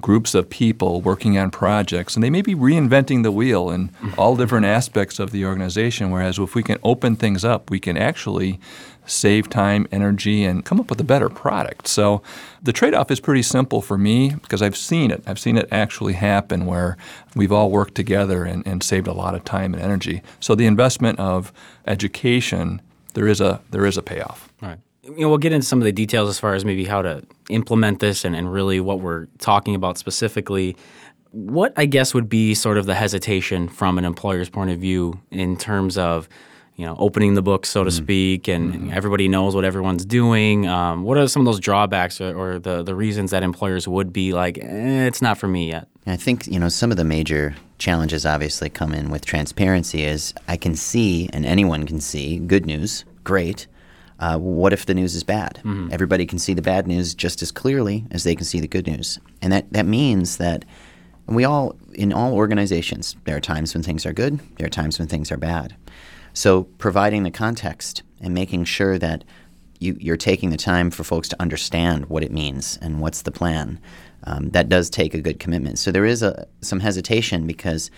groups 0.00 0.34
of 0.34 0.50
people 0.50 1.00
working 1.00 1.38
on 1.38 1.50
projects, 1.50 2.14
and 2.14 2.22
they 2.22 2.30
may 2.30 2.42
be 2.42 2.54
reinventing 2.54 3.22
the 3.22 3.32
wheel 3.32 3.70
in 3.70 3.90
all 4.18 4.36
different 4.36 4.66
aspects 4.66 5.18
of 5.18 5.30
the 5.30 5.44
organization. 5.44 6.10
Whereas 6.10 6.38
if 6.38 6.54
we 6.54 6.62
can 6.62 6.78
open 6.82 7.16
things 7.16 7.44
up, 7.44 7.70
we 7.70 7.78
can 7.78 7.96
actually 7.96 8.58
save 9.06 9.50
time, 9.50 9.86
energy, 9.92 10.44
and 10.44 10.64
come 10.64 10.80
up 10.80 10.88
with 10.88 11.00
a 11.00 11.04
better 11.04 11.28
product. 11.28 11.86
So 11.86 12.22
the 12.62 12.72
trade 12.72 12.94
off 12.94 13.10
is 13.10 13.20
pretty 13.20 13.42
simple 13.42 13.82
for 13.82 13.98
me 13.98 14.34
because 14.34 14.62
I've 14.62 14.76
seen 14.76 15.10
it. 15.10 15.22
I've 15.26 15.38
seen 15.38 15.58
it 15.58 15.68
actually 15.70 16.14
happen 16.14 16.66
where 16.66 16.96
we've 17.34 17.52
all 17.52 17.70
worked 17.70 17.94
together 17.94 18.44
and, 18.44 18.66
and 18.66 18.82
saved 18.82 19.06
a 19.06 19.12
lot 19.12 19.34
of 19.34 19.44
time 19.44 19.74
and 19.74 19.82
energy. 19.82 20.22
So 20.40 20.54
the 20.54 20.66
investment 20.66 21.18
of 21.18 21.52
education, 21.86 22.80
there 23.12 23.26
is 23.26 23.40
a 23.40 23.60
there 23.70 23.84
is 23.84 23.96
a 23.96 24.02
payoff. 24.02 24.52
Right. 24.60 24.78
You 25.04 25.20
know, 25.20 25.28
we'll 25.28 25.38
get 25.38 25.52
into 25.52 25.66
some 25.66 25.80
of 25.80 25.84
the 25.84 25.92
details 25.92 26.28
as 26.28 26.38
far 26.38 26.54
as 26.54 26.64
maybe 26.64 26.84
how 26.84 27.02
to 27.02 27.22
implement 27.50 28.00
this 28.00 28.24
and, 28.24 28.34
and 28.34 28.52
really 28.52 28.80
what 28.80 29.00
we're 29.00 29.26
talking 29.38 29.74
about 29.74 29.98
specifically. 29.98 30.76
What 31.30 31.72
I 31.76 31.86
guess 31.86 32.14
would 32.14 32.28
be 32.28 32.54
sort 32.54 32.78
of 32.78 32.86
the 32.86 32.94
hesitation 32.94 33.68
from 33.68 33.98
an 33.98 34.04
employer's 34.04 34.48
point 34.48 34.70
of 34.70 34.78
view 34.78 35.20
in 35.30 35.56
terms 35.56 35.98
of, 35.98 36.28
you 36.76 36.86
know, 36.86 36.96
opening 36.98 37.34
the 37.34 37.42
book, 37.42 37.66
so 37.66 37.84
to 37.84 37.90
speak, 37.90 38.48
and 38.48 38.92
everybody 38.92 39.28
knows 39.28 39.54
what 39.54 39.64
everyone's 39.64 40.04
doing. 40.04 40.66
Um, 40.66 41.02
what 41.02 41.18
are 41.18 41.28
some 41.28 41.40
of 41.40 41.46
those 41.46 41.60
drawbacks 41.60 42.20
or, 42.20 42.36
or 42.36 42.58
the, 42.58 42.82
the 42.82 42.94
reasons 42.94 43.30
that 43.30 43.42
employers 43.42 43.86
would 43.86 44.12
be 44.12 44.32
like, 44.32 44.58
eh, 44.58 45.06
it's 45.06 45.20
not 45.20 45.38
for 45.38 45.48
me 45.48 45.68
yet? 45.68 45.88
I 46.06 46.16
think 46.16 46.46
you 46.46 46.58
know 46.58 46.68
some 46.68 46.90
of 46.90 46.96
the 46.96 47.04
major 47.04 47.54
challenges 47.78 48.26
obviously 48.26 48.70
come 48.70 48.92
in 48.92 49.10
with 49.10 49.24
transparency. 49.24 50.04
Is 50.04 50.34
I 50.48 50.56
can 50.56 50.74
see 50.74 51.28
and 51.32 51.44
anyone 51.44 51.86
can 51.86 52.00
see 52.00 52.38
good 52.38 52.66
news, 52.66 53.04
great. 53.22 53.66
Uh, 54.18 54.38
what 54.38 54.72
if 54.72 54.86
the 54.86 54.94
news 54.94 55.14
is 55.14 55.24
bad? 55.24 55.60
Everybody 55.92 56.24
can 56.26 56.38
see 56.38 56.54
the 56.54 56.62
bad 56.62 56.86
news 56.86 57.14
just 57.14 57.42
as 57.42 57.50
clearly 57.50 58.04
as 58.10 58.24
they 58.24 58.34
can 58.34 58.44
see 58.44 58.60
the 58.60 58.68
good 58.68 58.86
news, 58.86 59.18
and 59.42 59.52
that 59.52 59.72
that 59.72 59.86
means 59.86 60.36
that 60.36 60.64
we 61.26 61.44
all 61.44 61.76
in 61.94 62.12
all 62.12 62.34
organizations 62.34 63.16
there 63.24 63.36
are 63.36 63.40
times 63.40 63.74
when 63.74 63.82
things 63.82 64.06
are 64.06 64.12
good, 64.12 64.40
there 64.58 64.66
are 64.66 64.70
times 64.70 64.98
when 64.98 65.08
things 65.08 65.32
are 65.32 65.36
bad. 65.36 65.74
So 66.32 66.64
providing 66.78 67.22
the 67.22 67.30
context 67.30 68.02
and 68.20 68.34
making 68.34 68.64
sure 68.64 68.98
that 68.98 69.24
you, 69.78 69.96
you're 70.00 70.16
taking 70.16 70.50
the 70.50 70.56
time 70.56 70.90
for 70.90 71.04
folks 71.04 71.28
to 71.28 71.40
understand 71.40 72.06
what 72.06 72.22
it 72.22 72.32
means 72.32 72.78
and 72.82 73.00
what's 73.00 73.22
the 73.22 73.30
plan. 73.30 73.80
Um, 74.24 74.50
that 74.50 74.68
does 74.68 74.90
take 74.90 75.14
a 75.14 75.20
good 75.20 75.38
commitment. 75.38 75.78
So 75.78 75.92
there 75.92 76.06
is 76.06 76.22
a, 76.22 76.46
some 76.60 76.80
hesitation 76.80 77.46
because 77.46 77.90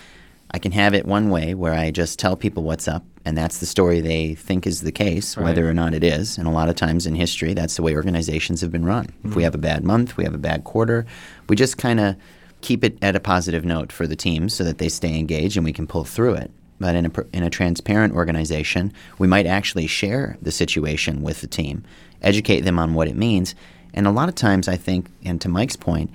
I 0.57 0.59
can 0.59 0.73
have 0.73 0.95
it 0.95 1.05
one 1.05 1.29
way 1.29 1.53
where 1.53 1.75
I 1.75 1.91
just 1.91 2.19
tell 2.19 2.35
people 2.35 2.63
what's 2.63 2.89
up, 2.89 3.05
and 3.27 3.37
that's 3.37 3.59
the 3.59 3.67
story 3.67 4.01
they 4.01 4.35
think 4.35 4.67
is 4.67 4.81
the 4.81 4.91
case, 4.91 5.37
whether 5.37 5.69
or 5.69 5.75
not 5.75 5.93
it 5.93 6.03
is. 6.03 6.39
And 6.39 6.49
a 6.49 6.51
lot 6.51 6.71
of 6.71 6.77
times 6.77 7.05
in 7.05 7.15
history, 7.15 7.53
that's 7.53 7.77
the 7.77 7.83
way 7.83 7.95
organizations 7.95 8.63
have 8.63 8.73
been 8.73 8.87
run. 8.87 9.05
If 9.05 9.13
we 9.23 9.29
mm-hmm. 9.29 9.41
have 9.43 9.55
a 9.55 9.59
bad 9.59 9.85
month, 9.85 10.17
we 10.17 10.25
have 10.25 10.33
a 10.33 10.39
bad 10.39 10.65
quarter, 10.65 11.05
we 11.47 11.57
just 11.57 11.77
kind 11.77 12.01
of 12.01 12.17
keep 12.63 12.83
it 12.85 12.97
at 13.03 13.15
a 13.15 13.21
positive 13.21 13.67
note 13.67 13.93
for 13.93 14.07
the 14.07 14.17
team 14.17 14.49
so 14.49 14.65
that 14.65 14.79
they 14.79 14.89
stay 14.89 15.19
engaged 15.19 15.59
and 15.59 15.65
we 15.67 15.75
can 15.75 15.87
pull 15.87 16.05
through 16.05 16.37
it. 16.37 16.51
But 16.81 16.95
in 16.95 17.05
a, 17.05 17.11
in 17.35 17.43
a 17.43 17.51
transparent 17.51 18.15
organization, 18.15 18.95
we 19.19 19.29
might 19.29 19.45
actually 19.45 19.87
share 19.87 20.39
the 20.41 20.51
situation 20.51 21.21
with 21.21 21.43
the 21.43 21.49
team, 21.49 21.85
educate 22.23 22.63
them 22.63 22.79
on 22.79 22.95
what 22.95 23.09
it 23.09 23.17
means. 23.17 23.55
And 23.93 24.07
a 24.07 24.11
lot 24.11 24.31
of 24.31 24.35
times, 24.35 24.69
I 24.69 24.77
think, 24.77 25.11
and 25.23 25.39
to 25.43 25.51
Mike's 25.51 25.77
point, 25.77 26.11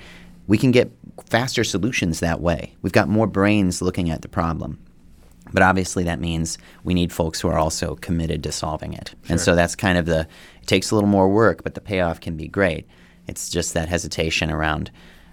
we 0.48 0.58
can 0.58 0.72
get 0.72 0.92
faster 1.32 1.64
solutions 1.64 2.20
that 2.20 2.42
way. 2.42 2.76
We've 2.82 2.92
got 2.92 3.08
more 3.08 3.26
brains 3.26 3.82
looking 3.82 4.10
at 4.10 4.22
the 4.22 4.28
problem. 4.28 4.78
But 5.54 5.64
obviously, 5.64 6.04
that 6.04 6.20
means 6.20 6.58
we 6.84 6.94
need 6.94 7.12
folks 7.12 7.40
who 7.40 7.48
are 7.48 7.58
also 7.58 7.96
committed 7.96 8.44
to 8.44 8.52
solving 8.52 8.94
it. 8.94 9.10
Sure. 9.10 9.32
And 9.32 9.40
so 9.40 9.56
that's 9.56 9.76
kind 9.76 9.98
of 9.98 10.06
the, 10.06 10.28
it 10.62 10.68
takes 10.68 10.92
a 10.92 10.96
little 10.96 11.10
more 11.10 11.30
work, 11.30 11.64
but 11.64 11.74
the 11.74 11.82
payoff 11.82 12.20
can 12.20 12.36
be 12.36 12.48
great. 12.48 12.86
It's 13.28 13.50
just 13.50 13.74
that 13.74 13.90
hesitation 13.90 14.52
around. 14.52 14.92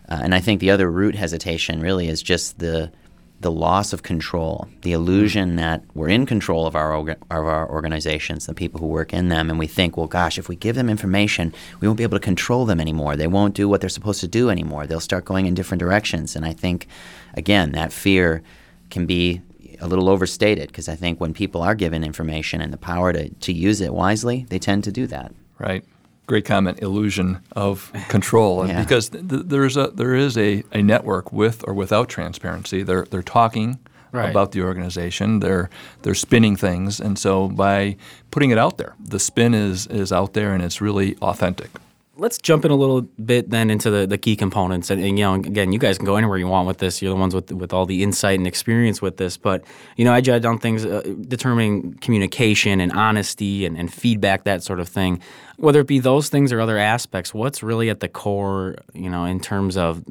Uh, 0.09 0.21
and 0.23 0.35
I 0.35 0.41
think 0.41 0.61
the 0.61 0.71
other 0.71 0.91
root 0.91 1.17
hesitation 1.17 1.81
really 1.81 2.09
is 2.09 2.23
just 2.23 2.59
the, 2.59 2.93
the 3.41 3.51
loss 3.53 3.93
of 3.93 4.03
control, 4.03 4.67
the 4.83 4.93
illusion 4.93 5.57
that 5.57 5.83
we're 5.95 6.09
in 6.09 6.27
control 6.27 6.67
of 6.67 6.75
our, 6.75 6.93
of 6.93 7.17
our 7.31 7.71
organizations, 7.71 8.47
the 8.47 8.55
people 8.55 8.81
who 8.81 8.87
work 8.87 9.15
in 9.15 9.29
them, 9.29 9.49
and 9.49 9.59
we 9.59 9.67
think, 9.67 9.97
well, 9.97 10.09
gosh, 10.09 10.39
if 10.39 10.49
we 10.49 10.57
give 10.57 10.75
them 10.75 10.91
information, 10.91 11.55
we 11.81 11.87
won't 11.87 11.99
be 11.99 12.03
able 12.03 12.19
to 12.19 12.25
control 12.25 12.67
them 12.67 12.81
anymore. 12.81 13.15
They 13.15 13.29
won't 13.29 13.55
do 13.55 13.69
what 13.69 13.81
they're 13.81 13.89
supposed 13.89 14.21
to 14.21 14.29
do 14.29 14.51
anymore. 14.51 14.87
They'll 14.87 14.99
start 14.99 15.25
going 15.25 15.47
in 15.47 15.55
different 15.55 15.79
directions. 15.79 16.35
And 16.35 16.45
I 16.45 16.53
think, 16.53 16.89
again, 17.35 17.73
that 17.73 17.93
fear 17.93 18.43
can 18.91 19.07
be 19.07 19.41
a 19.81 19.87
little 19.87 20.09
overstated 20.09 20.69
because 20.69 20.89
I 20.89 20.97
think 20.97 21.21
when 21.21 21.33
people 21.33 21.63
are 21.63 21.77
given 21.77 22.03
information 22.03 22.61
and 22.61 22.73
the 22.73 22.79
power 22.79 23.13
to, 23.13 23.29
to 23.29 23.53
use 23.53 23.81
it 23.81 23.95
wisely, 23.95 24.47
they 24.49 24.59
tend 24.59 24.83
to 24.85 24.93
do 24.93 25.07
that. 25.07 25.33
Right. 25.59 25.85
Great 26.29 26.45
comment. 26.45 26.81
Illusion 26.81 27.41
of 27.57 27.91
control, 28.09 28.65
yeah. 28.69 28.81
because 28.81 29.09
th- 29.09 29.25
there's 29.25 29.77
a 29.77 29.89
there 29.89 30.15
is 30.15 30.39
a, 30.39 30.63
a 30.73 30.83
network 30.83 31.33
with 31.33 31.67
or 31.67 31.75
without 31.75 32.09
transparency. 32.09 32.85
They're 32.85 33.07
they're 33.07 33.23
talking 33.23 33.81
right. 34.13 34.31
about 34.31 34.53
the 34.53 34.63
organization. 34.63 35.41
They're 35.41 35.71
they're 36.03 36.15
spinning 36.15 36.55
things, 36.55 37.01
and 37.01 37.19
so 37.19 37.49
by 37.49 37.97
putting 38.31 38.51
it 38.51 38.59
out 38.59 38.79
there, 38.79 38.95
the 39.03 39.19
spin 39.19 39.55
is 39.55 39.87
is 39.87 40.13
out 40.13 40.35
there 40.35 40.55
and 40.55 40.63
it's 40.63 40.81
really 40.81 41.17
authentic 41.17 41.71
let's 42.19 42.37
jump 42.37 42.65
in 42.65 42.71
a 42.71 42.75
little 42.75 43.03
bit 43.03 43.49
then 43.51 43.71
into 43.71 43.91
the, 43.91 44.07
the 44.07 44.19
key 44.19 44.37
components. 44.37 44.91
And, 44.91 45.03
and, 45.03 45.19
you 45.19 45.25
know, 45.25 45.35
again, 45.35 45.73
you 45.73 45.79
guys 45.79 45.97
can 45.99 46.05
go 46.05 46.17
anywhere 46.17 46.37
you 46.37 46.49
want 46.49 46.67
with 46.67 46.79
this. 46.79 47.01
You're 47.01 47.13
the 47.15 47.19
ones 47.19 47.35
with 47.35 47.53
with 47.53 47.73
all 47.73 47.87
the 47.87 48.03
insight 48.03 48.39
and 48.39 48.47
experience 48.47 49.01
with 49.01 49.17
this. 49.17 49.37
But 49.37 49.65
you 49.97 50.05
know, 50.05 50.13
I 50.13 50.21
judge 50.21 50.43
down 50.43 50.59
things 50.59 50.85
uh, 50.85 51.03
determining 51.23 51.95
communication 51.95 52.81
and 52.81 52.93
honesty 52.93 53.65
and, 53.65 53.79
and 53.79 53.93
feedback, 53.93 54.45
that 54.45 54.63
sort 54.63 54.81
of 54.81 54.89
thing. 54.89 55.23
Whether 55.57 55.81
it 55.81 55.87
be 55.87 56.01
those 56.01 56.29
things 56.29 56.53
or 56.53 56.61
other 56.61 56.79
aspects, 56.79 57.33
what's 57.33 57.63
really 57.63 57.89
at 57.89 58.01
the 58.01 58.09
core, 58.09 58.77
you 58.95 59.09
know, 59.09 59.25
in 59.25 59.41
terms 59.41 59.77
of 59.77 60.05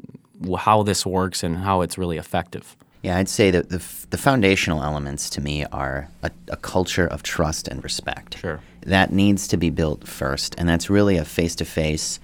how 0.58 0.82
this 0.82 1.04
works 1.04 1.42
and 1.42 1.56
how 1.56 1.82
it's 1.82 1.98
really 1.98 2.16
effective. 2.16 2.76
Yeah, 3.02 3.16
I'd 3.16 3.28
say 3.28 3.50
that 3.50 3.68
the, 3.68 3.82
the 4.10 4.18
foundational 4.18 4.82
elements 4.82 5.30
to 5.30 5.40
me 5.40 5.64
are 5.66 6.08
a, 6.22 6.30
a 6.48 6.56
culture 6.56 7.06
of 7.06 7.22
trust 7.22 7.68
and 7.68 7.82
respect. 7.84 8.38
Sure 8.38 8.60
that 8.88 9.12
needs 9.12 9.46
to 9.48 9.56
be 9.56 9.70
built 9.70 10.06
first. 10.06 10.54
And 10.58 10.68
that's 10.68 10.90
really 10.90 11.16
a 11.16 11.24
face 11.24 11.54
to 11.56 11.64
face, 11.64 12.18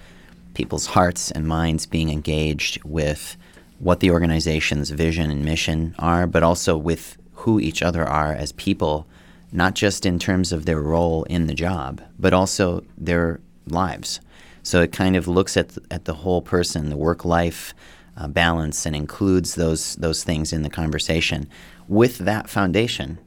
people's 0.55 0.87
hearts 0.87 1.31
and 1.31 1.47
minds 1.47 1.87
being 1.87 2.11
engaged 2.11 2.83
with 2.85 3.37
what 3.79 4.01
the 4.01 4.11
organization's 4.11 4.91
vision 4.91 5.31
and 5.31 5.45
mission 5.45 5.95
are, 5.99 6.27
but 6.27 6.43
also 6.43 6.77
with 6.77 7.17
who 7.35 7.61
each 7.61 7.83
other 7.83 8.05
are 8.05 8.33
as 8.33 8.53
people, 8.53 9.07
not 9.53 9.75
just 9.75 10.07
in 10.07 10.19
terms 10.19 10.53
of 10.53 10.65
their 10.65 10.81
role 10.81 11.25
in 11.25 11.47
the 11.47 11.55
job, 11.55 12.01
but 12.19 12.33
also 12.33 12.83
their 12.97 13.41
lives. 13.67 14.21
So 14.63 14.81
it 14.81 14.93
kind 14.93 15.17
of 15.17 15.29
looks 15.29 15.57
at, 15.57 15.77
at 15.91 16.07
the 16.07 16.15
whole 16.15 16.41
person, 16.41 16.89
the 16.89 16.97
work 16.97 17.25
life 17.25 17.75
uh, 18.17 18.29
balance, 18.29 18.87
and 18.87 18.95
includes 18.95 19.55
those, 19.55 19.97
those 19.97 20.25
things 20.25 20.53
in 20.53 20.63
the 20.63 20.71
conversation. 20.71 21.49
With 21.89 22.19
that 22.19 22.49
foundation, 22.49 23.19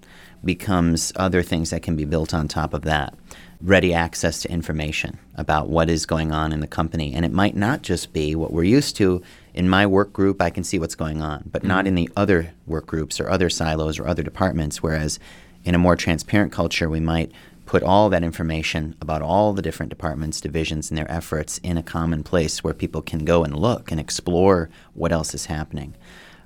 becomes 0.43 1.11
other 1.15 1.43
things 1.43 1.69
that 1.69 1.83
can 1.83 1.95
be 1.95 2.05
built 2.05 2.33
on 2.33 2.47
top 2.47 2.73
of 2.73 2.83
that. 2.83 3.13
Ready 3.61 3.93
access 3.93 4.41
to 4.41 4.51
information 4.51 5.17
about 5.35 5.67
what 5.67 5.89
is 5.89 6.05
going 6.05 6.31
on 6.31 6.51
in 6.51 6.59
the 6.59 6.67
company. 6.67 7.13
And 7.13 7.25
it 7.25 7.31
might 7.31 7.55
not 7.55 7.81
just 7.81 8.13
be 8.13 8.35
what 8.35 8.53
we're 8.53 8.63
used 8.63 8.95
to. 8.97 9.21
In 9.53 9.67
my 9.67 9.87
work 9.87 10.13
group, 10.13 10.41
I 10.41 10.51
can 10.51 10.63
see 10.63 10.77
what's 10.77 10.95
going 10.95 11.21
on, 11.21 11.43
but 11.51 11.61
mm-hmm. 11.61 11.69
not 11.69 11.87
in 11.87 11.95
the 11.95 12.09
other 12.15 12.53
work 12.67 12.85
groups 12.85 13.19
or 13.19 13.29
other 13.29 13.49
silos 13.49 13.99
or 13.99 14.07
other 14.07 14.23
departments. 14.23 14.83
Whereas 14.83 15.19
in 15.63 15.73
a 15.73 15.79
more 15.79 15.95
transparent 15.95 16.51
culture, 16.51 16.89
we 16.89 16.99
might 16.99 17.31
put 17.67 17.83
all 17.83 18.09
that 18.09 18.23
information 18.23 18.95
about 19.01 19.21
all 19.21 19.53
the 19.53 19.61
different 19.61 19.89
departments, 19.89 20.41
divisions, 20.41 20.89
and 20.89 20.97
their 20.97 21.11
efforts 21.11 21.59
in 21.59 21.77
a 21.77 21.83
common 21.83 22.23
place 22.23 22.63
where 22.63 22.73
people 22.73 23.01
can 23.01 23.25
go 23.25 23.43
and 23.43 23.55
look 23.55 23.91
and 23.91 23.99
explore 23.99 24.69
what 24.93 25.11
else 25.11 25.35
is 25.35 25.45
happening. 25.45 25.93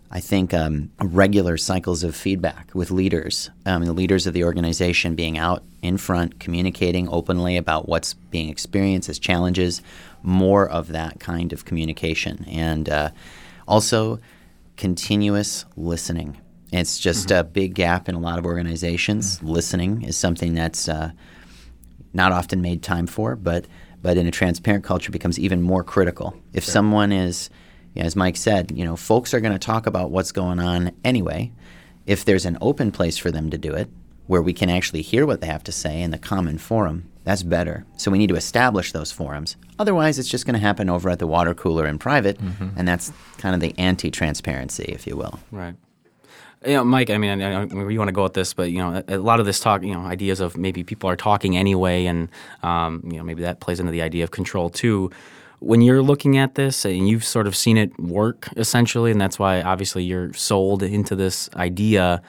I 0.09 0.19
think 0.19 0.53
um, 0.53 0.91
regular 0.99 1.55
cycles 1.57 2.03
of 2.03 2.15
feedback 2.15 2.71
with 2.73 2.91
leaders, 2.91 3.49
um, 3.65 3.85
the 3.85 3.93
leaders 3.93 4.27
of 4.27 4.33
the 4.33 4.43
organization 4.43 5.15
being 5.15 5.37
out 5.37 5.63
in 5.81 5.95
front, 5.97 6.39
communicating 6.39 7.07
openly 7.07 7.55
about 7.55 7.87
what's 7.87 8.13
being 8.13 8.49
experienced 8.49 9.07
as 9.07 9.19
challenges, 9.19 9.81
more 10.23 10.67
of 10.67 10.89
that 10.89 11.21
kind 11.21 11.53
of 11.53 11.63
communication. 11.63 12.43
And 12.49 12.89
uh, 12.89 13.11
also 13.67 14.19
continuous 14.75 15.65
listening. 15.77 16.41
It's 16.71 16.99
just 16.99 17.29
mm-hmm. 17.29 17.39
a 17.39 17.43
big 17.43 17.75
gap 17.75 18.07
in 18.07 18.15
a 18.15 18.19
lot 18.19 18.39
of 18.39 18.45
organizations. 18.45 19.37
Mm-hmm. 19.37 19.47
Listening 19.47 20.01
is 20.03 20.17
something 20.17 20.53
that's 20.53 20.87
uh, 20.87 21.11
not 22.13 22.31
often 22.31 22.61
made 22.61 22.81
time 22.81 23.07
for, 23.07 23.35
but 23.35 23.65
but 24.01 24.17
in 24.17 24.25
a 24.25 24.31
transparent 24.31 24.83
culture 24.83 25.11
becomes 25.11 25.37
even 25.37 25.61
more 25.61 25.83
critical. 25.83 26.35
If 26.53 26.63
sure. 26.63 26.71
someone 26.71 27.11
is 27.11 27.49
as 27.95 28.15
Mike 28.15 28.37
said, 28.37 28.71
you 28.71 28.85
know, 28.85 28.95
folks 28.95 29.33
are 29.33 29.41
going 29.41 29.53
to 29.53 29.59
talk 29.59 29.85
about 29.85 30.11
what's 30.11 30.31
going 30.31 30.59
on 30.59 30.91
anyway. 31.03 31.51
If 32.05 32.25
there's 32.25 32.45
an 32.45 32.57
open 32.61 32.91
place 32.91 33.17
for 33.17 33.31
them 33.31 33.49
to 33.49 33.57
do 33.57 33.73
it, 33.73 33.89
where 34.27 34.41
we 34.41 34.53
can 34.53 34.69
actually 34.69 35.01
hear 35.01 35.25
what 35.25 35.41
they 35.41 35.47
have 35.47 35.63
to 35.63 35.71
say 35.71 36.01
in 36.01 36.11
the 36.11 36.17
common 36.17 36.57
forum, 36.57 37.09
that's 37.23 37.43
better. 37.43 37.85
So 37.97 38.09
we 38.09 38.17
need 38.17 38.29
to 38.29 38.35
establish 38.35 38.93
those 38.93 39.11
forums. 39.11 39.57
Otherwise, 39.77 40.17
it's 40.17 40.29
just 40.29 40.45
going 40.45 40.53
to 40.53 40.59
happen 40.59 40.89
over 40.89 41.09
at 41.09 41.19
the 41.19 41.27
water 41.27 41.53
cooler 41.53 41.85
in 41.85 41.99
private, 41.99 42.39
mm-hmm. 42.39 42.69
and 42.77 42.87
that's 42.87 43.11
kind 43.37 43.53
of 43.53 43.61
the 43.61 43.77
anti-transparency, 43.77 44.85
if 44.85 45.05
you 45.05 45.17
will. 45.17 45.39
Right. 45.51 45.75
You 46.63 46.74
know, 46.74 46.84
Mike, 46.84 47.10
I 47.10 47.18
mean, 47.18 47.41
I 47.41 47.65
know 47.65 47.88
you 47.88 47.98
want 47.98 48.10
to 48.10 48.13
go 48.13 48.24
with 48.24 48.34
this, 48.34 48.53
but 48.53 48.70
you 48.70 48.77
know, 48.77 49.03
a, 49.08 49.15
a, 49.15 49.18
lot 49.18 49.39
of 49.39 49.48
this 49.48 49.60
talk, 49.60 49.82
you 49.82 49.94
know, 49.94 50.01
ideas 50.01 50.39
of 50.39 50.58
maybe 50.58 50.84
people 50.84 51.10
are 51.10 51.15
talking 51.15 51.58
anyway, 51.58 52.06
and 52.06 52.30
um, 52.62 53.01
you 53.03 53.18
know, 53.18 53.24
maybe 53.24 53.41
that 53.41 53.60
plays 53.60 53.80
into 53.80 53.91
the 53.91 54.03
idea 54.03 54.24
of 54.24 54.32
control 54.32 54.70
too 54.70 55.12
when 55.62 55.80
you're 55.82 56.01
looking 56.01 56.38
at 56.38 56.56
this 56.56 56.86
and 56.86 57.08
you've 57.08 57.24
sort 57.24 57.46
of 57.46 57.56
seen 57.56 57.77
it 57.77 57.98
work 58.00 58.50
essentially, 58.58 59.12
and 59.12 59.22
that's 59.22 59.38
why 59.38 59.62
obviously 59.62 60.03
you're 60.03 60.34
sold 60.34 60.82
into 60.84 61.15
this 61.15 61.50
idea. 61.56 62.22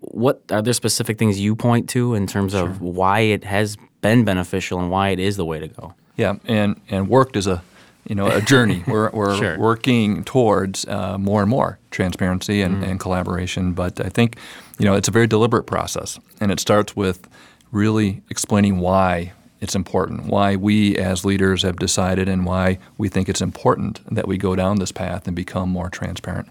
What 0.00 0.40
are 0.50 0.62
there 0.62 0.72
specific 0.72 1.18
things 1.18 1.40
you 1.40 1.56
point 1.56 1.88
to 1.90 2.14
in 2.14 2.28
terms 2.28 2.52
sure. 2.52 2.62
of 2.62 2.80
why 2.80 3.20
it 3.20 3.42
has 3.42 3.76
been 4.02 4.24
beneficial 4.24 4.78
and 4.78 4.88
why 4.88 5.08
it 5.08 5.18
is 5.18 5.36
the 5.36 5.44
way 5.44 5.58
to 5.58 5.68
go? 5.68 5.94
Yeah, 6.16 6.36
and 6.46 6.80
and 6.88 7.08
worked 7.08 7.36
as 7.36 7.48
a 7.48 7.62
you 8.06 8.14
know 8.14 8.26
a 8.26 8.40
journey. 8.40 8.82
we're 8.88 9.10
we're 9.10 9.36
sure. 9.36 9.58
working 9.58 10.24
towards 10.24 10.86
uh, 10.86 11.18
more 11.18 11.42
and 11.42 11.50
more 11.50 11.78
transparency 11.90 12.62
and, 12.62 12.82
mm. 12.82 12.88
and 12.88 13.00
collaboration. 13.00 13.72
But 13.72 14.00
I 14.00 14.08
think 14.08 14.36
you 14.78 14.84
know 14.84 14.94
it's 14.94 15.08
a 15.08 15.12
very 15.12 15.26
deliberate 15.26 15.64
process, 15.64 16.18
and 16.40 16.50
it 16.50 16.60
starts 16.60 16.96
with 16.96 17.28
really 17.72 18.22
explaining 18.30 18.78
why 18.78 19.32
it's 19.60 19.74
important, 19.74 20.26
why 20.26 20.54
we 20.56 20.96
as 20.96 21.24
leaders 21.24 21.62
have 21.62 21.78
decided, 21.78 22.28
and 22.28 22.44
why 22.44 22.78
we 22.98 23.08
think 23.08 23.28
it's 23.28 23.40
important 23.40 24.00
that 24.14 24.28
we 24.28 24.36
go 24.36 24.54
down 24.54 24.78
this 24.78 24.92
path 24.92 25.26
and 25.26 25.34
become 25.34 25.68
more 25.70 25.88
transparent. 25.88 26.48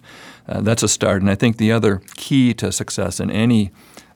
Uh, 0.48 0.62
that's 0.62 0.84
a 0.84 0.88
start. 0.88 1.22
And 1.22 1.30
I 1.30 1.36
think 1.36 1.58
the 1.58 1.72
other 1.72 2.02
key 2.16 2.54
to 2.56 2.72
success 2.72 3.20
in 3.20 3.30
any 3.30 3.72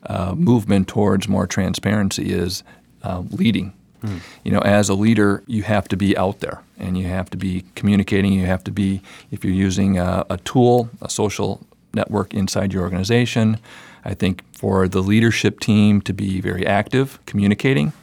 uh, 0.06 0.34
movement 0.36 0.88
towards 0.88 1.28
more 1.28 1.46
transparency 1.46 2.32
is 2.32 2.64
uh, 3.04 3.24
leading. 3.30 3.74
Mm. 4.02 4.22
You 4.44 4.52
know, 4.52 4.60
as 4.60 4.90
a 4.90 4.94
leader, 4.94 5.44
you 5.48 5.64
have 5.64 5.88
to 5.90 5.98
be 5.98 6.18
out 6.18 6.40
there 6.40 6.62
and 6.78 6.98
you 6.98 7.08
have 7.08 7.30
to 7.32 7.38
be 7.38 7.66
communicating. 7.76 8.34
You 8.34 8.46
have 8.46 8.64
to 8.66 8.72
be, 8.72 9.02
if 9.32 9.44
you're 9.44 9.54
using 9.54 9.98
a, 9.98 10.26
a 10.30 10.38
tool, 10.38 10.90
a 11.02 11.10
social 11.10 11.66
network 11.94 12.34
inside 12.34 12.74
your 12.74 12.84
organization, 12.84 13.60
I 14.06 14.14
think 14.14 14.44
for 14.54 14.88
the 14.88 15.02
leadership 15.02 15.60
team 15.60 16.02
to 16.02 16.14
be 16.14 16.42
very 16.42 16.66
active, 16.66 17.20
communicating 17.26 17.94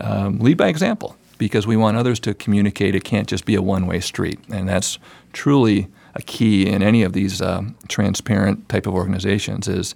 um, 0.00 0.38
lead 0.38 0.56
by 0.56 0.68
example 0.68 1.16
because 1.38 1.66
we 1.66 1.76
want 1.76 1.96
others 1.96 2.20
to 2.20 2.34
communicate. 2.34 2.94
It 2.94 3.04
can't 3.04 3.28
just 3.28 3.44
be 3.44 3.54
a 3.54 3.62
one 3.62 3.86
way 3.86 4.00
street. 4.00 4.38
And 4.50 4.68
that's 4.68 4.98
truly 5.32 5.88
a 6.14 6.22
key 6.22 6.66
in 6.68 6.82
any 6.82 7.02
of 7.02 7.12
these 7.12 7.42
um, 7.42 7.76
transparent 7.88 8.68
type 8.68 8.86
of 8.86 8.94
organizations 8.94 9.68
is 9.68 9.94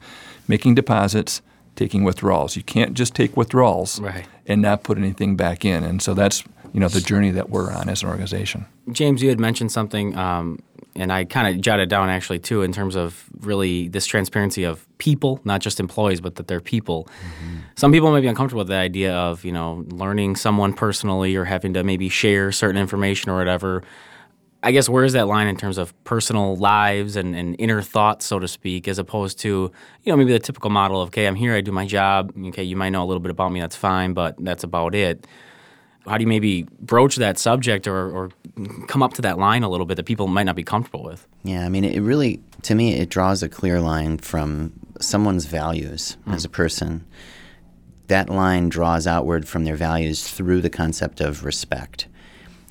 making 0.48 0.74
deposits, 0.74 1.40
taking 1.78 2.04
withdrawals. 2.04 2.56
You 2.56 2.62
can't 2.62 2.92
just 2.92 3.14
take 3.14 3.36
withdrawals 3.36 4.00
right. 4.00 4.26
and 4.46 4.60
not 4.60 4.82
put 4.82 4.98
anything 4.98 5.36
back 5.36 5.64
in. 5.64 5.84
And 5.84 6.02
so 6.02 6.12
that's 6.12 6.44
you 6.74 6.80
know 6.80 6.88
the 6.88 7.00
journey 7.00 7.30
that 7.30 7.48
we're 7.48 7.72
on 7.72 7.88
as 7.88 8.02
an 8.02 8.10
organization. 8.10 8.66
James, 8.92 9.22
you 9.22 9.30
had 9.30 9.40
mentioned 9.40 9.72
something 9.72 10.16
um, 10.16 10.58
and 10.98 11.12
I 11.12 11.24
kind 11.24 11.54
of 11.54 11.62
jotted 11.62 11.88
down 11.88 12.10
actually 12.10 12.40
too 12.40 12.62
in 12.62 12.72
terms 12.72 12.96
of 12.96 13.24
really 13.40 13.88
this 13.88 14.04
transparency 14.04 14.64
of 14.64 14.86
people, 14.98 15.40
not 15.44 15.60
just 15.60 15.78
employees, 15.78 16.20
but 16.20 16.34
that 16.34 16.48
they're 16.48 16.60
people. 16.60 17.04
Mm-hmm. 17.04 17.56
Some 17.76 17.92
people 17.92 18.12
may 18.12 18.20
be 18.20 18.26
uncomfortable 18.26 18.60
with 18.60 18.68
the 18.68 18.74
idea 18.74 19.14
of 19.14 19.44
you 19.44 19.52
know 19.52 19.84
learning 19.88 20.36
someone 20.36 20.72
personally 20.72 21.36
or 21.36 21.44
having 21.44 21.74
to 21.74 21.84
maybe 21.84 22.08
share 22.08 22.50
certain 22.52 22.80
information 22.80 23.30
or 23.30 23.38
whatever. 23.38 23.82
I 24.62 24.72
guess 24.72 24.88
where 24.88 25.04
is 25.04 25.12
that 25.12 25.28
line 25.28 25.46
in 25.46 25.56
terms 25.56 25.78
of 25.78 25.92
personal 26.02 26.56
lives 26.56 27.14
and, 27.14 27.36
and 27.36 27.54
inner 27.60 27.80
thoughts, 27.80 28.26
so 28.26 28.40
to 28.40 28.48
speak, 28.48 28.88
as 28.88 28.98
opposed 28.98 29.38
to 29.40 29.48
you 30.02 30.12
know 30.12 30.16
maybe 30.16 30.32
the 30.32 30.38
typical 30.38 30.70
model 30.70 31.00
of 31.00 31.08
okay, 31.08 31.26
I'm 31.26 31.36
here, 31.36 31.54
I 31.54 31.60
do 31.60 31.72
my 31.72 31.86
job. 31.86 32.32
Okay, 32.48 32.64
you 32.64 32.76
might 32.76 32.90
know 32.90 33.04
a 33.04 33.06
little 33.06 33.20
bit 33.20 33.30
about 33.30 33.52
me, 33.52 33.60
that's 33.60 33.76
fine, 33.76 34.14
but 34.14 34.34
that's 34.38 34.64
about 34.64 34.94
it 34.94 35.26
how 36.08 36.16
do 36.16 36.22
you 36.22 36.28
maybe 36.28 36.66
broach 36.80 37.16
that 37.16 37.38
subject 37.38 37.86
or, 37.86 38.10
or 38.10 38.30
come 38.86 39.02
up 39.02 39.14
to 39.14 39.22
that 39.22 39.38
line 39.38 39.62
a 39.62 39.68
little 39.68 39.86
bit 39.86 39.96
that 39.96 40.06
people 40.06 40.26
might 40.26 40.44
not 40.44 40.56
be 40.56 40.64
comfortable 40.64 41.04
with? 41.04 41.26
Yeah, 41.44 41.64
I 41.64 41.68
mean, 41.68 41.84
it 41.84 42.00
really, 42.00 42.40
to 42.62 42.74
me, 42.74 42.94
it 42.94 43.10
draws 43.10 43.42
a 43.42 43.48
clear 43.48 43.80
line 43.80 44.18
from 44.18 44.72
someone's 45.00 45.44
values 45.44 46.16
mm. 46.26 46.34
as 46.34 46.44
a 46.44 46.48
person. 46.48 47.06
That 48.08 48.30
line 48.30 48.68
draws 48.68 49.06
outward 49.06 49.46
from 49.46 49.64
their 49.64 49.76
values 49.76 50.26
through 50.26 50.62
the 50.62 50.70
concept 50.70 51.20
of 51.20 51.44
respect. 51.44 52.08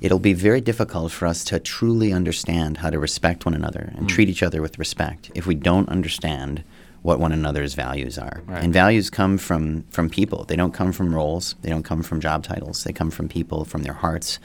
It'll 0.02 0.20
be 0.20 0.34
very 0.34 0.62
difficult 0.62 1.12
for 1.12 1.26
us 1.28 1.44
to 1.46 1.60
truly 1.60 2.14
understand 2.14 2.78
how 2.78 2.90
to 2.90 3.00
respect 3.00 3.46
one 3.46 3.56
another 3.56 3.94
and 3.96 4.06
mm. 4.06 4.10
treat 4.10 4.30
each 4.30 4.44
other 4.44 4.62
with 4.62 4.78
respect 4.78 5.32
if 5.34 5.48
we 5.48 5.56
don't 5.56 5.90
understand 5.90 6.64
what 7.02 7.20
one 7.20 7.32
another's 7.32 7.74
values 7.74 8.18
are. 8.18 8.42
Right. 8.46 8.64
And 8.64 8.74
values 8.74 9.10
come 9.10 9.38
from 9.38 9.84
from 9.90 10.10
people. 10.10 10.44
They 10.44 10.56
don't 10.56 10.74
come 10.74 10.92
from 10.92 11.16
roles. 11.16 11.56
They 11.62 11.70
don't 11.70 11.84
come 11.84 12.04
from 12.04 12.20
job 12.20 12.44
titles. 12.44 12.84
They 12.84 12.94
come 12.94 13.12
from 13.12 13.30
people, 13.30 13.66
from 13.66 13.84
their 13.84 13.94
hearts. 13.94 14.40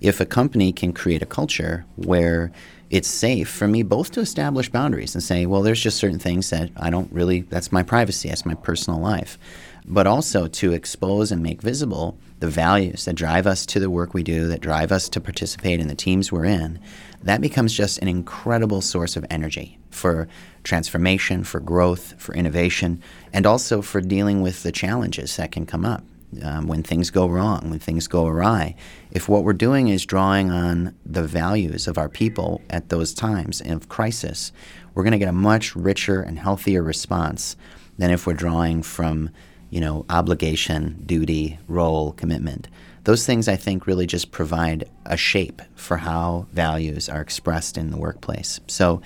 If 0.00 0.20
a 0.20 0.26
company 0.26 0.72
can 0.72 0.92
create 0.92 1.22
a 1.22 1.26
culture 1.26 1.84
where 1.96 2.52
it's 2.88 3.08
safe 3.08 3.48
for 3.48 3.68
me 3.68 3.82
both 3.82 4.10
to 4.12 4.20
establish 4.20 4.68
boundaries 4.68 5.14
and 5.14 5.22
say, 5.22 5.46
well, 5.46 5.62
there's 5.62 5.80
just 5.80 5.98
certain 5.98 6.18
things 6.18 6.50
that 6.50 6.70
I 6.76 6.90
don't 6.90 7.12
really, 7.12 7.42
that's 7.42 7.70
my 7.70 7.82
privacy, 7.82 8.28
that's 8.28 8.46
my 8.46 8.54
personal 8.54 8.98
life, 8.98 9.38
but 9.84 10.06
also 10.06 10.48
to 10.48 10.72
expose 10.72 11.30
and 11.30 11.42
make 11.42 11.62
visible 11.62 12.18
the 12.40 12.48
values 12.48 13.04
that 13.04 13.14
drive 13.14 13.46
us 13.46 13.64
to 13.66 13.78
the 13.78 13.90
work 13.90 14.12
we 14.12 14.22
do, 14.22 14.48
that 14.48 14.60
drive 14.60 14.90
us 14.90 15.08
to 15.10 15.20
participate 15.20 15.78
in 15.78 15.88
the 15.88 15.94
teams 15.94 16.32
we're 16.32 16.46
in, 16.46 16.80
that 17.22 17.40
becomes 17.40 17.72
just 17.72 17.98
an 17.98 18.08
incredible 18.08 18.80
source 18.80 19.14
of 19.14 19.26
energy 19.30 19.78
for 19.90 20.26
transformation, 20.64 21.44
for 21.44 21.60
growth, 21.60 22.14
for 22.18 22.34
innovation, 22.34 23.02
and 23.32 23.46
also 23.46 23.82
for 23.82 24.00
dealing 24.00 24.40
with 24.40 24.62
the 24.62 24.72
challenges 24.72 25.36
that 25.36 25.52
can 25.52 25.66
come 25.66 25.84
up. 25.84 26.02
Um, 26.44 26.68
when 26.68 26.84
things 26.84 27.10
go 27.10 27.26
wrong, 27.26 27.70
when 27.70 27.80
things 27.80 28.06
go 28.06 28.24
awry. 28.24 28.76
If 29.10 29.28
what 29.28 29.42
we're 29.42 29.52
doing 29.52 29.88
is 29.88 30.06
drawing 30.06 30.52
on 30.52 30.94
the 31.04 31.24
values 31.24 31.88
of 31.88 31.98
our 31.98 32.08
people 32.08 32.62
at 32.70 32.88
those 32.88 33.12
times 33.12 33.60
of 33.60 33.88
crisis, 33.88 34.52
we're 34.94 35.02
going 35.02 35.10
to 35.10 35.18
get 35.18 35.28
a 35.28 35.32
much 35.32 35.74
richer 35.74 36.22
and 36.22 36.38
healthier 36.38 36.84
response 36.84 37.56
than 37.98 38.12
if 38.12 38.28
we're 38.28 38.34
drawing 38.34 38.84
from, 38.84 39.30
you 39.70 39.80
know, 39.80 40.04
obligation, 40.10 41.02
duty, 41.06 41.58
role, 41.68 42.12
commitment. 42.12 42.68
Those 43.04 43.24
things, 43.24 43.48
I 43.48 43.56
think, 43.56 43.86
really 43.86 44.06
just 44.06 44.30
provide 44.30 44.88
a 45.06 45.16
shape 45.16 45.62
for 45.74 45.98
how 45.98 46.46
values 46.52 47.08
are 47.08 47.20
expressed 47.20 47.78
in 47.78 47.90
the 47.90 47.96
workplace. 47.96 48.60
So, 48.66 49.00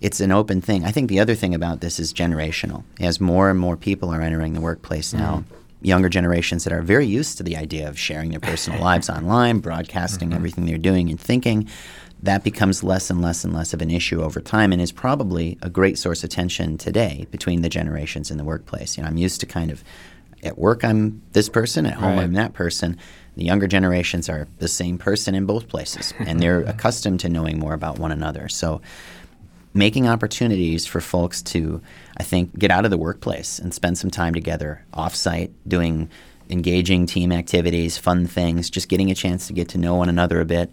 it's 0.00 0.20
an 0.20 0.32
open 0.32 0.60
thing. 0.60 0.84
I 0.84 0.92
think 0.92 1.08
the 1.08 1.20
other 1.20 1.34
thing 1.34 1.54
about 1.54 1.80
this 1.80 2.00
is 2.00 2.12
generational. 2.12 2.84
As 2.98 3.20
more 3.20 3.50
and 3.50 3.58
more 3.58 3.76
people 3.76 4.10
are 4.10 4.22
entering 4.22 4.54
the 4.54 4.60
workplace 4.60 5.12
now, 5.12 5.44
mm-hmm. 5.44 5.84
younger 5.84 6.08
generations 6.08 6.64
that 6.64 6.72
are 6.72 6.80
very 6.80 7.06
used 7.06 7.36
to 7.36 7.42
the 7.42 7.56
idea 7.56 7.86
of 7.88 7.98
sharing 7.98 8.30
their 8.30 8.40
personal 8.40 8.80
lives 8.82 9.10
online, 9.10 9.58
broadcasting 9.58 10.30
mm-hmm. 10.30 10.36
everything 10.36 10.64
they're 10.64 10.78
doing 10.78 11.10
and 11.10 11.20
thinking, 11.20 11.68
that 12.22 12.44
becomes 12.44 12.82
less 12.82 13.08
and 13.08 13.22
less 13.22 13.44
and 13.44 13.54
less 13.54 13.72
of 13.72 13.80
an 13.80 13.90
issue 13.90 14.22
over 14.22 14.40
time 14.40 14.72
and 14.72 14.82
is 14.82 14.92
probably 14.92 15.58
a 15.62 15.70
great 15.70 15.98
source 15.98 16.22
of 16.22 16.30
tension 16.30 16.76
today 16.76 17.26
between 17.30 17.62
the 17.62 17.68
generations 17.68 18.30
in 18.30 18.36
the 18.36 18.44
workplace. 18.44 18.96
You 18.96 19.02
know, 19.02 19.08
I'm 19.08 19.16
used 19.16 19.40
to 19.40 19.46
kind 19.46 19.70
of 19.70 19.82
at 20.42 20.58
work 20.58 20.84
I'm 20.84 21.22
this 21.32 21.48
person, 21.48 21.86
at 21.86 21.94
home 21.94 22.16
right. 22.16 22.24
I'm 22.24 22.34
that 22.34 22.52
person. 22.52 22.98
The 23.36 23.44
younger 23.44 23.66
generations 23.66 24.28
are 24.28 24.48
the 24.58 24.68
same 24.68 24.98
person 24.98 25.34
in 25.34 25.46
both 25.46 25.68
places 25.68 26.12
and 26.18 26.40
they're 26.40 26.62
accustomed 26.62 27.20
to 27.20 27.28
knowing 27.28 27.58
more 27.58 27.72
about 27.72 27.98
one 27.98 28.12
another. 28.12 28.48
So 28.48 28.80
making 29.72 30.08
opportunities 30.08 30.84
for 30.84 31.00
folks 31.00 31.40
to, 31.42 31.80
I 32.16 32.22
think, 32.22 32.58
get 32.58 32.70
out 32.70 32.84
of 32.84 32.90
the 32.90 32.98
workplace 32.98 33.58
and 33.58 33.72
spend 33.72 33.98
some 33.98 34.10
time 34.10 34.34
together 34.34 34.84
offsite, 34.92 35.52
doing 35.66 36.10
engaging 36.50 37.06
team 37.06 37.32
activities, 37.32 37.96
fun 37.96 38.26
things, 38.26 38.68
just 38.68 38.88
getting 38.88 39.10
a 39.10 39.14
chance 39.14 39.46
to 39.46 39.52
get 39.52 39.68
to 39.70 39.78
know 39.78 39.94
one 39.94 40.08
another 40.08 40.40
a 40.40 40.44
bit. 40.44 40.70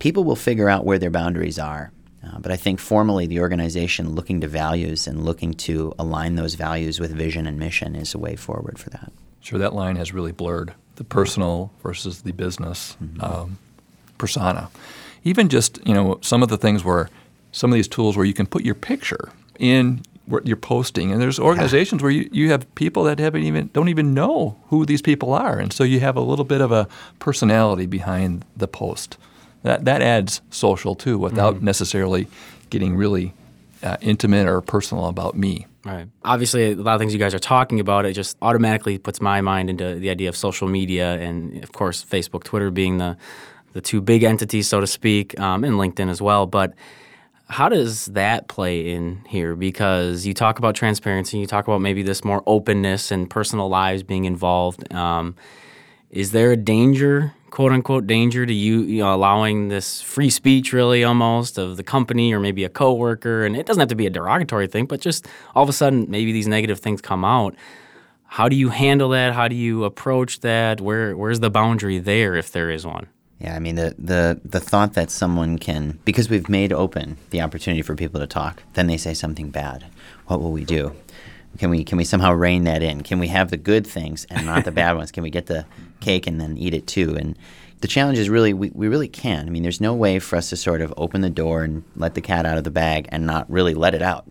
People 0.00 0.24
will 0.24 0.36
figure 0.36 0.68
out 0.68 0.84
where 0.84 0.98
their 0.98 1.10
boundaries 1.10 1.58
are. 1.58 1.92
Uh, 2.26 2.38
but 2.38 2.52
I 2.52 2.56
think 2.56 2.80
formally, 2.80 3.26
the 3.26 3.40
organization 3.40 4.14
looking 4.14 4.40
to 4.40 4.48
values 4.48 5.06
and 5.06 5.24
looking 5.24 5.54
to 5.54 5.94
align 5.98 6.34
those 6.34 6.54
values 6.54 7.00
with 7.00 7.12
vision 7.12 7.46
and 7.46 7.58
mission 7.58 7.94
is 7.94 8.14
a 8.14 8.18
way 8.18 8.36
forward 8.36 8.78
for 8.78 8.90
that. 8.90 9.12
Sure, 9.40 9.58
that 9.58 9.74
line 9.74 9.96
has 9.96 10.12
really 10.12 10.32
blurred 10.32 10.74
the 10.96 11.04
personal 11.04 11.72
versus 11.82 12.22
the 12.22 12.32
business 12.32 12.96
mm-hmm. 13.02 13.22
um, 13.24 13.58
persona. 14.18 14.68
Even 15.24 15.48
just 15.48 15.78
you 15.86 15.94
know 15.94 16.18
some 16.20 16.42
of 16.42 16.50
the 16.50 16.58
things 16.58 16.84
where 16.84 17.08
some 17.52 17.70
of 17.70 17.74
these 17.74 17.88
tools 17.88 18.16
where 18.16 18.26
you 18.26 18.34
can 18.34 18.46
put 18.46 18.64
your 18.64 18.74
picture 18.74 19.30
in 19.58 20.02
what 20.26 20.46
you're 20.46 20.56
posting, 20.56 21.10
and 21.10 21.20
there's 21.22 21.38
organizations 21.38 22.00
yeah. 22.00 22.04
where 22.04 22.12
you, 22.12 22.28
you 22.32 22.50
have 22.50 22.72
people 22.74 23.04
that 23.04 23.18
haven't 23.18 23.44
even 23.44 23.70
don't 23.72 23.88
even 23.88 24.12
know 24.12 24.58
who 24.68 24.84
these 24.84 25.00
people 25.00 25.32
are, 25.32 25.58
and 25.58 25.72
so 25.72 25.84
you 25.84 26.00
have 26.00 26.16
a 26.16 26.20
little 26.20 26.44
bit 26.44 26.60
of 26.60 26.70
a 26.70 26.86
personality 27.18 27.86
behind 27.86 28.44
the 28.54 28.68
post. 28.68 29.16
That 29.62 29.84
that 29.84 30.02
adds 30.02 30.40
social 30.50 30.94
too, 30.94 31.18
without 31.18 31.56
mm-hmm. 31.56 31.64
necessarily 31.64 32.26
getting 32.70 32.96
really 32.96 33.34
uh, 33.82 33.96
intimate 34.00 34.46
or 34.46 34.60
personal 34.60 35.06
about 35.06 35.36
me. 35.36 35.66
Right. 35.84 36.08
Obviously, 36.24 36.72
a 36.72 36.74
lot 36.74 36.94
of 36.94 37.00
things 37.00 37.12
you 37.12 37.18
guys 37.18 37.34
are 37.34 37.38
talking 37.38 37.80
about, 37.80 38.04
it 38.04 38.12
just 38.12 38.36
automatically 38.42 38.98
puts 38.98 39.20
my 39.20 39.40
mind 39.40 39.70
into 39.70 39.94
the 39.94 40.10
idea 40.10 40.28
of 40.28 40.36
social 40.36 40.68
media, 40.68 41.18
and 41.18 41.62
of 41.64 41.72
course, 41.72 42.04
Facebook, 42.04 42.44
Twitter 42.44 42.70
being 42.70 42.98
the 42.98 43.16
the 43.72 43.80
two 43.80 44.00
big 44.00 44.22
entities, 44.22 44.66
so 44.68 44.80
to 44.80 44.86
speak, 44.86 45.38
um, 45.38 45.64
and 45.64 45.74
LinkedIn 45.74 46.10
as 46.10 46.20
well. 46.20 46.46
But 46.46 46.74
how 47.48 47.68
does 47.68 48.06
that 48.06 48.48
play 48.48 48.92
in 48.92 49.24
here? 49.28 49.56
Because 49.56 50.26
you 50.26 50.34
talk 50.34 50.58
about 50.58 50.74
transparency, 50.74 51.38
you 51.38 51.46
talk 51.46 51.66
about 51.66 51.80
maybe 51.80 52.02
this 52.02 52.24
more 52.24 52.42
openness 52.46 53.10
and 53.10 53.28
personal 53.28 53.68
lives 53.68 54.02
being 54.02 54.24
involved. 54.24 54.92
Um, 54.92 55.34
is 56.10 56.32
there 56.32 56.52
a 56.52 56.56
danger, 56.56 57.32
quote 57.50 57.72
unquote, 57.72 58.06
danger 58.06 58.44
to 58.44 58.52
you, 58.52 58.82
you 58.82 59.02
know, 59.02 59.14
allowing 59.14 59.68
this 59.68 60.00
free 60.00 60.30
speech, 60.30 60.72
really 60.72 61.04
almost, 61.04 61.58
of 61.58 61.76
the 61.76 61.82
company 61.82 62.32
or 62.32 62.40
maybe 62.40 62.64
a 62.64 62.68
coworker? 62.68 63.44
And 63.44 63.56
it 63.56 63.66
doesn't 63.66 63.80
have 63.80 63.88
to 63.90 63.94
be 63.94 64.06
a 64.06 64.10
derogatory 64.10 64.66
thing, 64.66 64.86
but 64.86 65.00
just 65.00 65.26
all 65.54 65.62
of 65.62 65.68
a 65.68 65.72
sudden, 65.72 66.06
maybe 66.08 66.32
these 66.32 66.48
negative 66.48 66.80
things 66.80 67.00
come 67.00 67.24
out. 67.24 67.54
How 68.24 68.48
do 68.48 68.56
you 68.56 68.70
handle 68.70 69.08
that? 69.10 69.34
How 69.34 69.48
do 69.48 69.56
you 69.56 69.84
approach 69.84 70.40
that? 70.40 70.80
Where 70.80 71.16
where's 71.16 71.40
the 71.40 71.50
boundary 71.50 71.98
there, 71.98 72.36
if 72.36 72.52
there 72.52 72.70
is 72.70 72.86
one? 72.86 73.08
Yeah, 73.40 73.56
I 73.56 73.58
mean 73.58 73.74
the, 73.74 73.94
the 73.98 74.40
the 74.44 74.60
thought 74.60 74.92
that 74.94 75.10
someone 75.10 75.58
can 75.58 75.98
because 76.04 76.28
we've 76.28 76.48
made 76.48 76.72
open 76.72 77.16
the 77.30 77.40
opportunity 77.40 77.82
for 77.82 77.96
people 77.96 78.20
to 78.20 78.26
talk, 78.26 78.62
then 78.74 78.86
they 78.86 78.96
say 78.96 79.14
something 79.14 79.50
bad. 79.50 79.86
What 80.26 80.40
will 80.40 80.52
we 80.52 80.64
do? 80.64 80.94
Can 81.58 81.70
we 81.70 81.84
can 81.84 81.98
we 81.98 82.04
somehow 82.04 82.32
rein 82.32 82.64
that 82.64 82.82
in? 82.82 83.02
Can 83.02 83.18
we 83.18 83.28
have 83.28 83.50
the 83.50 83.56
good 83.56 83.86
things 83.86 84.26
and 84.30 84.46
not 84.46 84.64
the 84.64 84.72
bad 84.72 84.92
ones? 84.96 85.10
Can 85.10 85.22
we 85.22 85.30
get 85.30 85.46
the 85.46 85.66
cake 86.00 86.26
and 86.26 86.40
then 86.40 86.56
eat 86.56 86.74
it 86.74 86.86
too? 86.86 87.16
And 87.16 87.36
the 87.80 87.88
challenge 87.88 88.18
is 88.18 88.28
really 88.28 88.52
we, 88.52 88.70
we 88.70 88.88
really 88.88 89.08
can. 89.08 89.46
I 89.46 89.50
mean, 89.50 89.62
there's 89.62 89.80
no 89.80 89.94
way 89.94 90.18
for 90.18 90.36
us 90.36 90.50
to 90.50 90.56
sort 90.56 90.80
of 90.80 90.94
open 90.96 91.20
the 91.20 91.30
door 91.30 91.62
and 91.62 91.82
let 91.96 92.14
the 92.14 92.20
cat 92.20 92.46
out 92.46 92.58
of 92.58 92.64
the 92.64 92.70
bag 92.70 93.08
and 93.10 93.26
not 93.26 93.50
really 93.50 93.74
let 93.74 93.94
it 93.94 94.02
out. 94.02 94.30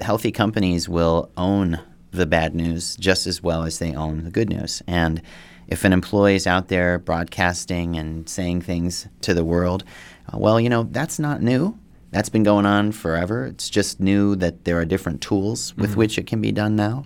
Healthy 0.00 0.32
companies 0.32 0.88
will 0.88 1.30
own 1.36 1.80
the 2.10 2.26
bad 2.26 2.54
news 2.54 2.96
just 2.96 3.26
as 3.26 3.42
well 3.42 3.64
as 3.64 3.78
they 3.78 3.94
own 3.94 4.24
the 4.24 4.30
good 4.30 4.48
news. 4.48 4.82
And 4.86 5.22
if 5.68 5.84
an 5.84 5.92
employee 5.92 6.34
is 6.34 6.46
out 6.46 6.68
there 6.68 6.98
broadcasting 6.98 7.96
and 7.96 8.28
saying 8.28 8.62
things 8.62 9.06
to 9.20 9.34
the 9.34 9.44
world, 9.44 9.84
uh, 10.32 10.38
well, 10.38 10.58
you 10.58 10.68
know, 10.68 10.84
that's 10.84 11.18
not 11.18 11.42
new. 11.42 11.78
That's 12.10 12.28
been 12.28 12.42
going 12.42 12.66
on 12.66 12.92
forever. 12.92 13.46
It's 13.46 13.68
just 13.68 14.00
new 14.00 14.34
that 14.36 14.64
there 14.64 14.78
are 14.78 14.84
different 14.84 15.20
tools 15.20 15.76
with 15.76 15.90
mm-hmm. 15.90 15.98
which 15.98 16.18
it 16.18 16.26
can 16.26 16.40
be 16.40 16.52
done 16.52 16.74
now. 16.76 17.04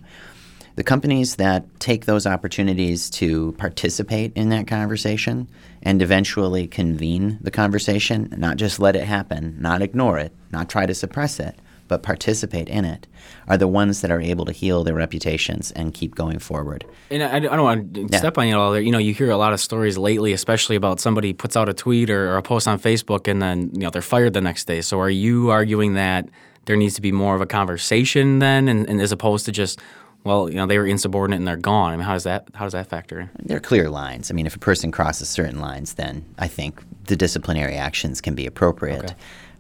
The 0.75 0.85
companies 0.85 1.37
that 1.37 1.67
take 1.81 2.07
those 2.07 2.27
opportunities 2.27 3.11
to 3.11 3.53
participate 3.59 4.33
in 4.35 4.49
that 4.51 4.67
conversation 4.67 5.49
and 5.83 6.01
eventually 6.01 6.67
convene 6.67 7.39
the 7.43 7.51
conversation, 7.51 8.33
not 8.39 8.57
just 8.57 8.81
let 8.81 8.97
it 8.97 9.05
happen, 9.05 9.57
not 9.61 9.83
ignore 9.83 10.19
it, 10.19 10.33
not 10.51 10.71
try 10.71 10.87
to 10.87 10.95
suppress 10.95 11.39
it, 11.39 11.57
but 11.93 12.03
participate 12.03 12.71
in 12.71 12.87
it 12.87 13.07
are 13.49 13.59
the 13.59 13.69
ones 13.69 14.01
that 14.01 14.11
are 14.11 14.19
able 14.19 14.47
to 14.47 14.53
heal 14.53 14.83
their 14.83 14.95
reputations 14.95 15.71
and 15.73 15.93
keep 15.93 16.15
going 16.15 16.39
forward. 16.39 16.87
And 17.11 17.23
I, 17.23 17.37
I 17.37 17.41
don't 17.41 17.63
want 17.65 17.93
to 17.93 18.09
yeah. 18.11 18.17
step 18.17 18.39
on 18.39 18.49
you 18.49 18.57
all 18.57 18.73
there. 18.73 18.81
You 18.81 18.91
know, 18.91 18.97
you 18.97 19.13
hear 19.13 19.31
a 19.31 19.37
lot 19.37 19.53
of 19.53 19.61
stories 19.61 19.99
lately, 19.99 20.33
especially 20.33 20.75
about 20.75 21.01
somebody 21.01 21.35
puts 21.35 21.55
out 21.55 21.69
a 21.69 21.75
tweet 21.75 22.09
or, 22.09 22.31
or 22.31 22.39
a 22.39 22.43
post 22.43 22.67
on 22.67 22.79
Facebook 22.79 23.29
and 23.29 23.43
then 23.43 23.71
you 23.75 23.81
know 23.81 23.91
they're 23.91 24.01
fired 24.01 24.33
the 24.33 24.41
next 24.41 24.65
day. 24.65 24.81
So 24.81 25.01
are 25.01 25.11
you 25.11 25.51
arguing 25.51 25.93
that 25.95 26.31
there 26.65 26.77
needs 26.77 26.95
to 26.95 27.03
be 27.03 27.13
more 27.13 27.35
of 27.35 27.43
a 27.43 27.47
conversation 27.47 28.39
then, 28.39 28.69
and, 28.69 28.89
and 28.89 29.03
as 29.03 29.13
opposed 29.13 29.45
to 29.45 29.53
just 29.53 29.79
well, 30.25 30.49
you 30.49 30.55
know, 30.55 30.67
they 30.67 30.79
were 30.79 30.87
insubordinate 30.87 31.41
and 31.41 31.49
they're 31.49 31.57
gone. 31.57 31.93
I 31.93 31.97
mean, 31.97 32.07
how 32.07 32.15
does 32.15 32.25
that 32.25 32.49
how 32.55 32.65
does 32.65 32.73
that 32.73 32.87
factor 32.87 33.21
in? 33.21 33.31
There 33.39 33.59
are 33.59 33.61
clear 33.61 33.91
lines. 33.91 34.31
I 34.31 34.35
mean, 34.35 34.47
if 34.47 34.57
a 34.57 34.61
person 34.61 34.93
crosses 34.93 35.29
certain 35.29 35.61
lines, 35.61 35.95
then 35.95 36.25
I 36.39 36.49
think 36.49 36.83
the 37.05 37.17
disciplinary 37.17 37.75
actions 37.75 38.23
can 38.23 38.35
be 38.35 38.47
appropriate. 38.47 39.05
Okay. 39.05 39.15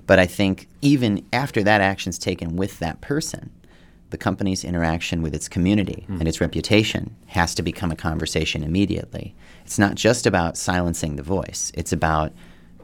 But 0.06 0.18
I 0.18 0.26
think 0.26 0.68
even 0.80 1.24
after 1.32 1.62
that 1.62 1.80
action 1.80 2.10
is 2.10 2.18
taken 2.18 2.56
with 2.56 2.78
that 2.80 3.00
person, 3.00 3.50
the 4.10 4.18
company's 4.18 4.62
interaction 4.64 5.22
with 5.22 5.34
its 5.34 5.48
community 5.48 6.04
mm. 6.08 6.18
and 6.18 6.28
its 6.28 6.40
reputation 6.40 7.16
has 7.26 7.54
to 7.54 7.62
become 7.62 7.90
a 7.90 7.96
conversation 7.96 8.62
immediately. 8.62 9.34
It's 9.64 9.78
not 9.78 9.94
just 9.94 10.26
about 10.26 10.56
silencing 10.56 11.16
the 11.16 11.22
voice, 11.22 11.72
it's 11.74 11.92
about 11.92 12.32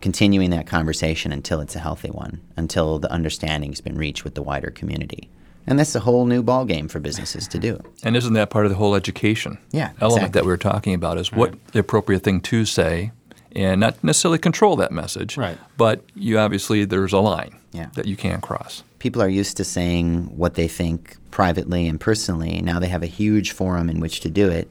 continuing 0.00 0.50
that 0.50 0.66
conversation 0.66 1.32
until 1.32 1.60
it's 1.60 1.76
a 1.76 1.80
healthy 1.80 2.10
one, 2.10 2.40
until 2.56 2.98
the 2.98 3.10
understanding 3.12 3.70
has 3.70 3.80
been 3.80 3.98
reached 3.98 4.24
with 4.24 4.34
the 4.34 4.42
wider 4.42 4.70
community. 4.70 5.28
And 5.66 5.78
that's 5.78 5.94
a 5.94 6.00
whole 6.00 6.24
new 6.24 6.42
ballgame 6.42 6.90
for 6.90 6.98
businesses 6.98 7.46
to 7.48 7.58
do. 7.58 7.78
And 8.02 8.16
isn't 8.16 8.32
that 8.32 8.48
part 8.48 8.64
of 8.64 8.70
the 8.70 8.76
whole 8.76 8.94
education 8.94 9.58
Yeah, 9.70 9.90
element 10.00 10.22
exactly. 10.22 10.40
that 10.40 10.44
we 10.46 10.52
were 10.52 10.56
talking 10.56 10.94
about? 10.94 11.18
Is 11.18 11.30
what 11.30 11.62
the 11.72 11.80
appropriate 11.80 12.22
thing 12.22 12.40
to 12.42 12.64
say, 12.64 13.12
and 13.54 13.80
not 13.80 14.02
necessarily 14.02 14.38
control 14.38 14.76
that 14.76 14.92
message. 14.92 15.36
Right. 15.36 15.58
But 15.76 16.02
you 16.14 16.38
obviously 16.38 16.84
there's 16.84 17.12
a 17.12 17.20
line 17.20 17.56
Yeah. 17.72 17.88
that 17.94 18.06
you 18.06 18.16
can't 18.16 18.42
cross. 18.42 18.82
People 18.98 19.22
are 19.22 19.28
used 19.28 19.56
to 19.58 19.64
saying 19.64 20.24
what 20.36 20.54
they 20.54 20.68
think 20.68 21.16
privately 21.30 21.86
and 21.86 22.00
personally. 22.00 22.60
Now 22.62 22.78
they 22.78 22.88
have 22.88 23.02
a 23.02 23.06
huge 23.06 23.52
forum 23.52 23.88
in 23.88 24.00
which 24.00 24.20
to 24.20 24.30
do 24.30 24.48
it. 24.50 24.68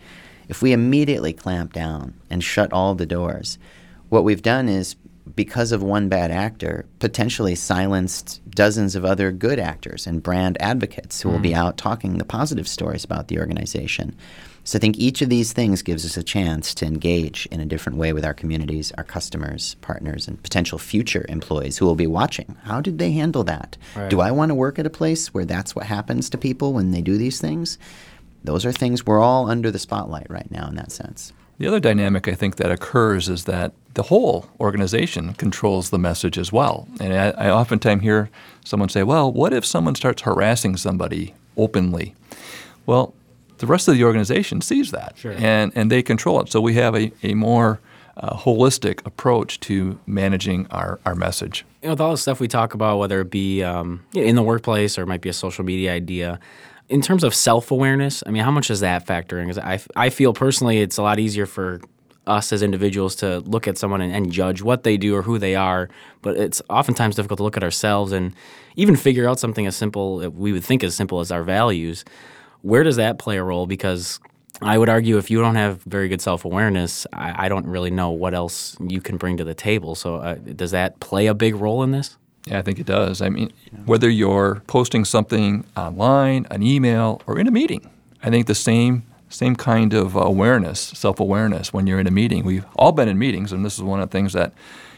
If 0.49 0.61
we 0.61 0.71
immediately 0.71 1.33
clamp 1.33 1.73
down 1.73 2.13
and 2.29 2.43
shut 2.43 2.71
all 2.71 2.95
the 2.95 3.05
doors, 3.05 3.57
what 4.09 4.23
we've 4.23 4.41
done 4.41 4.69
is 4.69 4.95
because 5.35 5.71
of 5.71 5.83
one 5.83 6.07
bad 6.07 6.31
actor, 6.31 6.85
potentially 6.99 7.55
silenced 7.55 8.41
dozens 8.49 8.95
of 8.95 9.03
other 9.03 9.31
good 9.31 9.59
actors 9.59 10.07
and 10.07 10.23
brand 10.23 10.57
advocates 10.61 11.21
who 11.21 11.29
will 11.29 11.39
be 11.39 11.51
mm. 11.51 11.57
out 11.57 11.77
talking 11.77 12.17
the 12.17 12.25
positive 12.25 12.67
stories 12.67 13.03
about 13.03 13.27
the 13.27 13.39
organization. 13.39 14.15
So 14.67 14.75
I 14.75 14.81
think 14.81 14.97
each 14.97 15.21
of 15.21 15.29
these 15.29 15.53
things 15.53 15.81
gives 15.81 16.03
us 16.03 16.17
a 16.17 16.23
chance 16.23 16.75
to 16.75 16.85
engage 16.85 17.47
in 17.51 17.61
a 17.61 17.65
different 17.65 17.97
way 17.97 18.11
with 18.11 18.25
our 18.25 18.33
communities, 18.33 18.91
our 18.97 19.03
customers, 19.05 19.77
partners, 19.79 20.27
and 20.27 20.43
potential 20.43 20.77
future 20.77 21.25
employees 21.29 21.77
who 21.77 21.85
will 21.85 21.95
be 21.95 22.05
watching. 22.05 22.57
How 22.63 22.81
did 22.81 22.99
they 22.99 23.13
handle 23.13 23.45
that? 23.45 23.77
Right. 23.95 24.09
Do 24.09 24.19
I 24.19 24.31
want 24.31 24.49
to 24.49 24.55
work 24.55 24.77
at 24.77 24.85
a 24.85 24.89
place 24.89 25.33
where 25.33 25.45
that's 25.45 25.73
what 25.73 25.85
happens 25.85 26.29
to 26.31 26.37
people 26.37 26.73
when 26.73 26.91
they 26.91 27.01
do 27.01 27.17
these 27.17 27.39
things? 27.39 27.79
Those 28.43 28.65
are 28.65 28.73
things 28.73 29.05
we're 29.05 29.21
all 29.21 29.49
under 29.49 29.71
the 29.71 29.79
spotlight 29.79 30.29
right 30.29 30.51
now 30.51 30.67
in 30.67 30.75
that 30.75 30.91
sense. 30.91 31.31
The 31.59 31.67
other 31.67 31.79
dynamic 31.79 32.27
I 32.27 32.35
think 32.35 32.57
that 32.57 32.69
occurs 32.69 33.29
is 33.29 33.45
that 33.45 33.71
the 33.93 34.03
whole 34.03 34.49
organization 34.59 35.33
controls 35.35 35.91
the 35.91 35.97
message 35.97 36.37
as 36.37 36.51
well. 36.51 36.89
And 36.99 37.13
I, 37.13 37.29
I 37.29 37.49
oftentimes 37.51 38.01
hear 38.01 38.29
someone 38.65 38.89
say, 38.89 39.03
well, 39.03 39.31
what 39.31 39.53
if 39.53 39.65
someone 39.65 39.95
starts 39.95 40.23
harassing 40.23 40.75
somebody 40.75 41.35
openly? 41.55 42.15
Well, 42.85 43.13
the 43.59 43.67
rest 43.67 43.87
of 43.87 43.95
the 43.95 44.03
organization 44.03 44.61
sees 44.61 44.91
that 44.91 45.13
Sure. 45.17 45.33
and, 45.37 45.71
and 45.75 45.91
they 45.91 46.01
control 46.03 46.41
it. 46.41 46.49
So 46.51 46.61
we 46.61 46.73
have 46.75 46.95
a, 46.95 47.11
a 47.23 47.33
more 47.33 47.79
uh, 48.17 48.35
holistic 48.35 49.05
approach 49.05 49.59
to 49.61 49.99
managing 50.07 50.65
our, 50.71 50.99
our 51.05 51.13
message. 51.15 51.65
you 51.81 51.87
know, 51.87 51.93
with 51.93 52.01
all 52.01 52.11
the 52.11 52.17
stuff 52.17 52.39
we 52.39 52.47
talk 52.47 52.73
about, 52.73 52.97
whether 52.97 53.21
it 53.21 53.29
be 53.29 53.63
um, 53.63 54.03
in 54.13 54.35
the 54.35 54.41
workplace 54.43 54.97
or 54.97 55.03
it 55.03 55.07
might 55.07 55.21
be 55.21 55.29
a 55.29 55.33
social 55.33 55.63
media 55.63 55.93
idea, 55.93 56.39
in 56.89 57.01
terms 57.01 57.23
of 57.23 57.35
self 57.35 57.69
awareness, 57.69 58.23
I 58.25 58.31
mean, 58.31 58.43
how 58.43 58.51
much 58.51 58.67
does 58.69 58.79
that 58.79 59.05
factor 59.05 59.39
in? 59.39 59.47
Because 59.47 59.59
I, 59.59 59.79
I 59.95 60.09
feel 60.09 60.33
personally 60.33 60.79
it's 60.79 60.97
a 60.97 61.03
lot 61.03 61.19
easier 61.19 61.45
for 61.45 61.81
us 62.25 62.51
as 62.51 62.61
individuals 62.63 63.15
to 63.15 63.39
look 63.41 63.67
at 63.67 63.77
someone 63.77 64.01
and, 64.01 64.13
and 64.13 64.31
judge 64.31 64.61
what 64.61 64.83
they 64.83 64.97
do 64.97 65.15
or 65.15 65.21
who 65.21 65.37
they 65.37 65.55
are, 65.55 65.89
but 66.21 66.35
it's 66.37 66.61
oftentimes 66.69 67.15
difficult 67.15 67.37
to 67.37 67.43
look 67.43 67.55
at 67.55 67.63
ourselves 67.63 68.11
and 68.11 68.33
even 68.75 68.95
figure 68.95 69.27
out 69.29 69.39
something 69.39 69.65
as 69.67 69.75
simple, 69.75 70.27
we 70.31 70.51
would 70.51 70.63
think 70.63 70.83
as 70.83 70.95
simple 70.95 71.19
as 71.19 71.31
our 71.31 71.43
values. 71.43 72.03
Where 72.67 72.83
does 72.83 72.97
that 72.97 73.17
play 73.17 73.37
a 73.37 73.43
role? 73.43 73.65
Because 73.65 74.19
I 74.61 74.77
would 74.77 74.89
argue 74.89 75.17
if 75.17 75.31
you 75.31 75.39
don't 75.39 75.55
have 75.55 75.81
very 75.83 76.09
good 76.09 76.21
self 76.21 76.43
awareness, 76.43 77.07
I, 77.13 77.45
I 77.45 77.49
don't 77.49 77.65
really 77.65 77.91
know 77.91 78.11
what 78.11 78.33
else 78.33 78.75
you 78.85 78.99
can 78.99 79.15
bring 79.15 79.37
to 79.37 79.45
the 79.45 79.53
table. 79.53 79.95
So, 79.95 80.15
uh, 80.15 80.35
does 80.35 80.71
that 80.71 80.99
play 80.99 81.27
a 81.27 81.33
big 81.33 81.55
role 81.55 81.81
in 81.81 81.91
this? 81.91 82.17
Yeah, 82.45 82.59
I 82.59 82.61
think 82.63 82.77
it 82.77 82.85
does. 82.85 83.21
I 83.21 83.29
mean, 83.29 83.53
whether 83.85 84.09
you're 84.09 84.61
posting 84.67 85.05
something 85.05 85.63
online, 85.77 86.45
an 86.51 86.61
email, 86.61 87.21
or 87.25 87.39
in 87.39 87.47
a 87.47 87.51
meeting, 87.51 87.89
I 88.21 88.29
think 88.29 88.47
the 88.47 88.55
same 88.55 89.03
same 89.29 89.55
kind 89.55 89.93
of 89.93 90.15
awareness, 90.15 90.79
self-awareness 90.79 91.71
when 91.71 91.87
you're 91.87 91.99
in 91.99 92.07
a 92.07 92.11
meeting. 92.11 92.43
We've 92.43 92.65
all 92.75 92.91
been 92.91 93.07
in 93.07 93.17
meetings, 93.17 93.53
and 93.53 93.63
this 93.63 93.75
is 93.75 93.83
one 93.83 94.01
of 94.01 94.09
the 94.09 94.17
things 94.17 94.33
that 94.33 94.51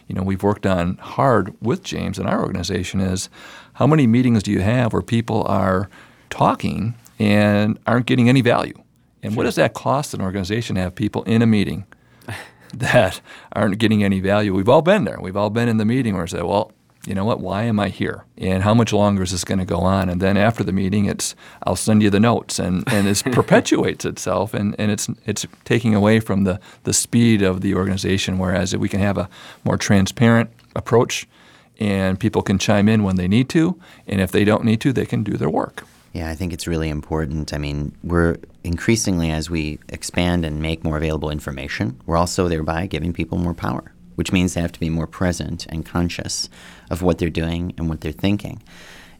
you 0.07 0.15
know 0.15 0.23
we've 0.23 0.41
worked 0.41 0.65
on 0.65 0.97
hard 0.97 1.53
with 1.61 1.83
James 1.83 2.17
in 2.17 2.25
our 2.25 2.41
organization 2.41 2.99
is 2.99 3.29
how 3.73 3.85
many 3.85 4.07
meetings 4.07 4.41
do 4.41 4.51
you 4.51 4.61
have 4.61 4.91
where 4.91 5.03
people 5.03 5.43
are 5.47 5.87
talking 6.31 6.95
and 7.19 7.77
aren't 7.85 8.05
getting 8.05 8.29
any 8.29 8.41
value? 8.41 8.81
And 9.21 9.35
what 9.35 9.43
does 9.43 9.55
that 9.55 9.73
cost 9.73 10.13
an 10.13 10.21
organization 10.21 10.75
to 10.75 10.81
have 10.81 10.95
people 10.95 11.23
in 11.23 11.41
a 11.41 11.45
meeting 11.45 11.85
that 12.73 13.21
aren't 13.53 13.77
getting 13.77 14.03
any 14.03 14.19
value. 14.19 14.53
We've 14.53 14.69
all 14.69 14.81
been 14.81 15.03
there. 15.03 15.19
We've 15.19 15.37
all 15.37 15.49
been 15.49 15.67
in 15.67 15.77
the 15.77 15.85
meeting 15.85 16.13
where 16.13 16.23
we 16.23 16.29
say, 16.29 16.41
well, 16.41 16.71
you 17.05 17.15
know 17.15 17.25
what, 17.25 17.39
why 17.39 17.63
am 17.63 17.79
I 17.79 17.89
here? 17.89 18.25
And 18.37 18.61
how 18.61 18.73
much 18.73 18.91
longer 18.91 19.23
is 19.23 19.31
this 19.31 19.45
going 19.45 19.59
to 19.59 19.65
go 19.65 19.79
on? 19.79 20.09
And 20.09 20.21
then 20.21 20.35
after 20.35 20.63
the 20.63 20.73
meeting, 20.73 21.05
it's, 21.05 21.33
I'll 21.63 21.77
send 21.77 22.03
you 22.03 22.09
the 22.09 22.19
notes. 22.19 22.59
And, 22.59 22.83
and 22.91 23.07
it 23.07 23.23
perpetuates 23.31 24.05
itself. 24.05 24.53
And, 24.53 24.75
and 24.77 24.91
it's, 24.91 25.09
it's 25.25 25.45
taking 25.63 25.95
away 25.95 26.19
from 26.19 26.43
the, 26.43 26.59
the 26.83 26.93
speed 26.93 27.41
of 27.41 27.61
the 27.61 27.73
organization. 27.73 28.37
Whereas 28.37 28.73
if 28.73 28.81
we 28.81 28.89
can 28.89 28.99
have 28.99 29.17
a 29.17 29.29
more 29.63 29.77
transparent 29.77 30.49
approach 30.75 31.27
and 31.79 32.19
people 32.19 32.41
can 32.41 32.59
chime 32.59 32.89
in 32.89 33.03
when 33.03 33.15
they 33.15 33.27
need 33.27 33.47
to. 33.49 33.79
And 34.05 34.19
if 34.19 34.31
they 34.31 34.43
don't 34.43 34.65
need 34.65 34.81
to, 34.81 34.91
they 34.91 35.05
can 35.05 35.23
do 35.23 35.37
their 35.37 35.49
work. 35.49 35.85
Yeah, 36.19 36.29
I 36.29 36.35
think 36.35 36.51
it's 36.51 36.67
really 36.67 36.89
important. 36.89 37.53
I 37.53 37.57
mean, 37.57 37.95
we're 38.03 38.35
increasingly, 38.65 39.31
as 39.31 39.49
we 39.49 39.79
expand 39.87 40.43
and 40.43 40.61
make 40.61 40.83
more 40.83 40.97
available 40.97 41.29
information, 41.29 41.97
we're 42.05 42.17
also 42.17 42.49
thereby 42.49 42.87
giving 42.87 43.13
people 43.13 43.37
more 43.37 43.53
power, 43.53 43.93
which 44.15 44.33
means 44.33 44.53
they 44.53 44.59
have 44.59 44.73
to 44.73 44.81
be 44.81 44.89
more 44.89 45.07
present 45.07 45.65
and 45.67 45.85
conscious 45.85 46.49
of 46.89 47.01
what 47.01 47.19
they're 47.19 47.29
doing 47.29 47.73
and 47.77 47.87
what 47.87 48.01
they're 48.01 48.11
thinking. 48.11 48.61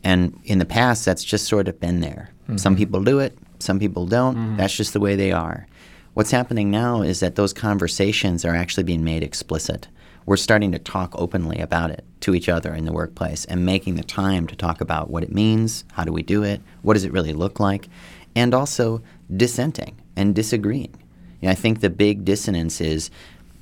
And 0.04 0.38
in 0.44 0.60
the 0.60 0.66
past, 0.66 1.06
that's 1.06 1.24
just 1.24 1.48
sort 1.48 1.70
of 1.70 1.80
been 1.80 2.02
there. 2.02 2.32
Mm-hmm. 2.44 2.58
Some 2.58 2.76
people 2.76 3.02
do 3.02 3.20
it, 3.20 3.38
some 3.60 3.80
people 3.80 4.06
don't. 4.06 4.36
Mm-hmm. 4.36 4.58
That's 4.58 4.76
just 4.76 4.92
the 4.92 5.00
way 5.00 5.16
they 5.16 5.32
are. 5.32 5.68
What's 6.16 6.32
happening 6.32 6.70
now 6.70 7.02
is 7.02 7.22
that 7.22 7.36
those 7.36 7.54
conversations 7.54 8.44
are 8.44 8.56
actually 8.56 8.84
being 8.84 9.06
made 9.06 9.24
explicit. 9.24 9.88
We're 10.26 10.38
starting 10.38 10.72
to 10.74 10.80
talk 10.80 11.14
openly 11.16 11.60
about 11.60 11.92
it 11.92 12.06
to 12.22 12.36
each 12.36 12.50
other 12.50 12.74
in 12.74 12.86
the 12.86 12.94
workplace 12.94 13.46
and 13.46 13.66
making 13.66 13.96
the 13.96 14.04
time 14.04 14.48
to 14.48 14.56
talk 14.56 14.82
about 14.82 15.10
what 15.10 15.24
it 15.24 15.32
means, 15.32 15.86
how 15.94 16.04
do 16.04 16.12
we 16.12 16.22
do 16.22 16.44
it, 16.44 16.62
what 16.82 16.94
does 16.94 17.06
it 17.06 17.12
really 17.12 17.34
look 17.34 17.60
like, 17.60 17.90
and 18.36 18.54
also 18.54 19.02
dissenting 19.36 20.00
and 20.16 20.36
disagreeing. 20.36 20.94
You 21.42 21.48
know, 21.48 21.52
I 21.52 21.56
think 21.56 21.80
the 21.80 21.90
big 21.90 22.26
dissonance 22.26 22.82
is 22.82 23.10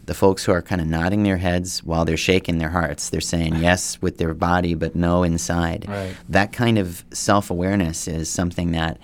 the 0.07 0.13
folks 0.13 0.45
who 0.45 0.53
are 0.53 0.61
kind 0.61 0.81
of 0.81 0.87
nodding 0.87 1.23
their 1.23 1.37
heads 1.37 1.83
while 1.83 2.05
they're 2.05 2.17
shaking 2.17 2.57
their 2.57 2.69
hearts. 2.69 3.09
They're 3.09 3.21
saying 3.21 3.57
yes 3.57 4.01
with 4.01 4.17
their 4.17 4.33
body, 4.33 4.73
but 4.73 4.95
no 4.95 5.23
inside. 5.23 5.85
Right. 5.87 6.15
That 6.29 6.53
kind 6.53 6.77
of 6.77 7.05
self 7.11 7.51
awareness 7.51 8.07
is 8.07 8.29
something 8.29 8.71
that 8.71 8.97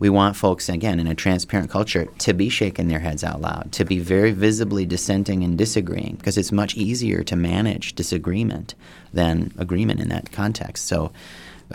we 0.00 0.08
want 0.08 0.34
folks, 0.34 0.70
again, 0.70 0.98
in 0.98 1.06
a 1.06 1.14
transparent 1.14 1.70
culture, 1.70 2.06
to 2.18 2.32
be 2.32 2.48
shaking 2.48 2.88
their 2.88 2.98
heads 2.98 3.22
out 3.22 3.42
loud, 3.42 3.70
to 3.72 3.84
be 3.84 3.98
very 3.98 4.32
visibly 4.32 4.86
dissenting 4.86 5.44
and 5.44 5.58
disagreeing, 5.58 6.16
because 6.16 6.38
it's 6.38 6.50
much 6.50 6.74
easier 6.74 7.22
to 7.22 7.36
manage 7.36 7.94
disagreement 7.94 8.74
than 9.12 9.52
agreement 9.58 10.00
in 10.00 10.08
that 10.08 10.32
context. 10.32 10.86
So 10.86 11.12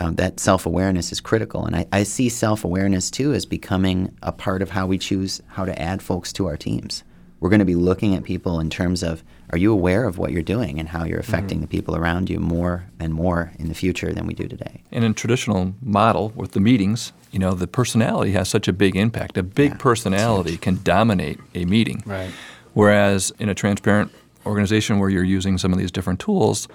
um, 0.00 0.16
that 0.16 0.40
self 0.40 0.66
awareness 0.66 1.12
is 1.12 1.20
critical. 1.20 1.64
And 1.64 1.76
I, 1.76 1.86
I 1.92 2.02
see 2.02 2.28
self 2.28 2.64
awareness 2.64 3.12
too 3.12 3.32
as 3.32 3.46
becoming 3.46 4.14
a 4.22 4.32
part 4.32 4.60
of 4.60 4.70
how 4.70 4.88
we 4.88 4.98
choose 4.98 5.40
how 5.46 5.64
to 5.64 5.80
add 5.80 6.02
folks 6.02 6.32
to 6.34 6.46
our 6.46 6.56
teams. 6.56 7.04
We're 7.40 7.50
going 7.50 7.60
to 7.60 7.66
be 7.66 7.74
looking 7.74 8.14
at 8.14 8.24
people 8.24 8.60
in 8.60 8.70
terms 8.70 9.02
of 9.02 9.22
are 9.50 9.58
you 9.58 9.72
aware 9.72 10.04
of 10.06 10.18
what 10.18 10.32
you're 10.32 10.42
doing 10.42 10.80
and 10.80 10.88
how 10.88 11.04
you're 11.04 11.20
mm-hmm. 11.20 11.32
affecting 11.32 11.60
the 11.60 11.66
people 11.66 11.94
around 11.94 12.30
you 12.30 12.38
more 12.38 12.86
and 12.98 13.12
more 13.12 13.52
in 13.58 13.68
the 13.68 13.74
future 13.74 14.12
than 14.12 14.26
we 14.26 14.34
do 14.34 14.48
today? 14.48 14.82
And 14.90 15.04
in 15.04 15.14
traditional 15.14 15.74
model 15.82 16.32
with 16.34 16.52
the 16.52 16.60
meetings, 16.60 17.12
you 17.30 17.38
know, 17.38 17.52
the 17.52 17.66
personality 17.66 18.32
has 18.32 18.48
such 18.48 18.68
a 18.68 18.72
big 18.72 18.96
impact. 18.96 19.36
A 19.36 19.42
big 19.42 19.72
Yeah, 19.72 19.76
personality 19.78 20.56
can 20.56 20.80
dominate 20.82 21.38
a 21.54 21.64
meeting. 21.66 22.02
Right. 22.06 22.30
Whereas 22.72 23.32
in 23.38 23.48
a 23.48 23.54
transparent 23.54 24.12
organization 24.44 24.98
where 24.98 25.10
you're 25.10 25.24
using 25.24 25.58
some 25.58 25.72
of 25.72 25.78
these 25.78 25.90
different 25.90 26.20
tools, 26.20 26.68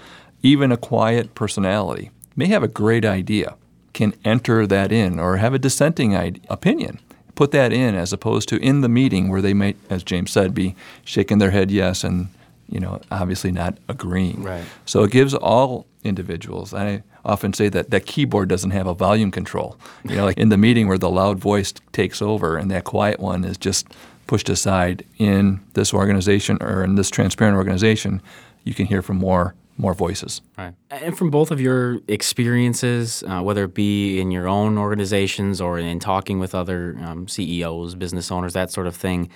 even 0.43 0.71
a 0.71 0.77
quiet 0.77 1.35
personality 1.35 2.11
may 2.35 2.47
have 2.47 2.63
a 2.63 2.67
great 2.67 3.05
idea, 3.05 3.55
can 3.93 4.13
enter 4.23 4.65
that 4.67 4.91
in 4.91 5.19
or 5.19 5.37
have 5.37 5.53
a 5.53 5.59
dissenting 5.59 6.15
ide- 6.15 6.41
opinion. 6.49 6.99
Put 7.35 7.51
that 7.51 7.71
in 7.73 7.95
as 7.95 8.13
opposed 8.13 8.49
to 8.49 8.57
in 8.57 8.81
the 8.81 8.89
meeting 8.89 9.29
where 9.29 9.41
they 9.41 9.53
might, 9.53 9.77
as 9.89 10.03
James 10.03 10.31
said, 10.31 10.53
be 10.53 10.75
shaking 11.05 11.37
their 11.37 11.51
head 11.51 11.71
yes 11.71 12.03
and 12.03 12.27
you 12.69 12.79
know 12.79 13.01
obviously 13.11 13.51
not 13.51 13.77
agreeing. 13.87 14.43
Right. 14.43 14.63
So 14.85 15.03
it 15.03 15.11
gives 15.11 15.33
all 15.33 15.85
individuals. 16.03 16.73
I 16.73 17.03
often 17.23 17.53
say 17.53 17.69
that 17.69 17.91
that 17.91 18.05
keyboard 18.05 18.49
doesn't 18.49 18.71
have 18.71 18.87
a 18.87 18.93
volume 18.93 19.31
control. 19.31 19.77
You 20.03 20.15
know, 20.15 20.25
like 20.25 20.37
in 20.37 20.49
the 20.49 20.57
meeting 20.57 20.87
where 20.87 20.97
the 20.97 21.09
loud 21.09 21.39
voice 21.39 21.73
takes 21.91 22.21
over 22.21 22.57
and 22.57 22.71
that 22.71 22.83
quiet 22.83 23.19
one 23.19 23.43
is 23.43 23.57
just 23.57 23.87
pushed 24.27 24.49
aside. 24.49 25.05
In 25.17 25.61
this 25.73 25.93
organization 25.93 26.57
or 26.61 26.83
in 26.83 26.95
this 26.95 27.09
transparent 27.09 27.57
organization, 27.57 28.21
you 28.63 28.73
can 28.73 28.85
hear 28.85 29.01
from 29.01 29.17
more 29.17 29.53
more 29.77 29.93
voices. 29.93 30.41
Right. 30.57 30.73
And 30.89 31.17
from 31.17 31.29
both 31.29 31.51
of 31.51 31.59
your 31.59 31.99
experiences, 32.07 33.23
uh, 33.27 33.41
whether 33.41 33.63
it 33.63 33.73
be 33.73 34.19
in 34.19 34.31
your 34.31 34.47
own 34.47 34.77
organizations 34.77 35.59
or 35.59 35.79
in 35.79 35.99
talking 35.99 36.39
with 36.39 36.53
other 36.53 36.97
um, 37.01 37.27
CEOs, 37.27 37.95
business 37.95 38.31
owners, 38.31 38.53
that 38.53 38.71
sort 38.71 38.87
of 38.87 38.95
thing, 38.95 39.29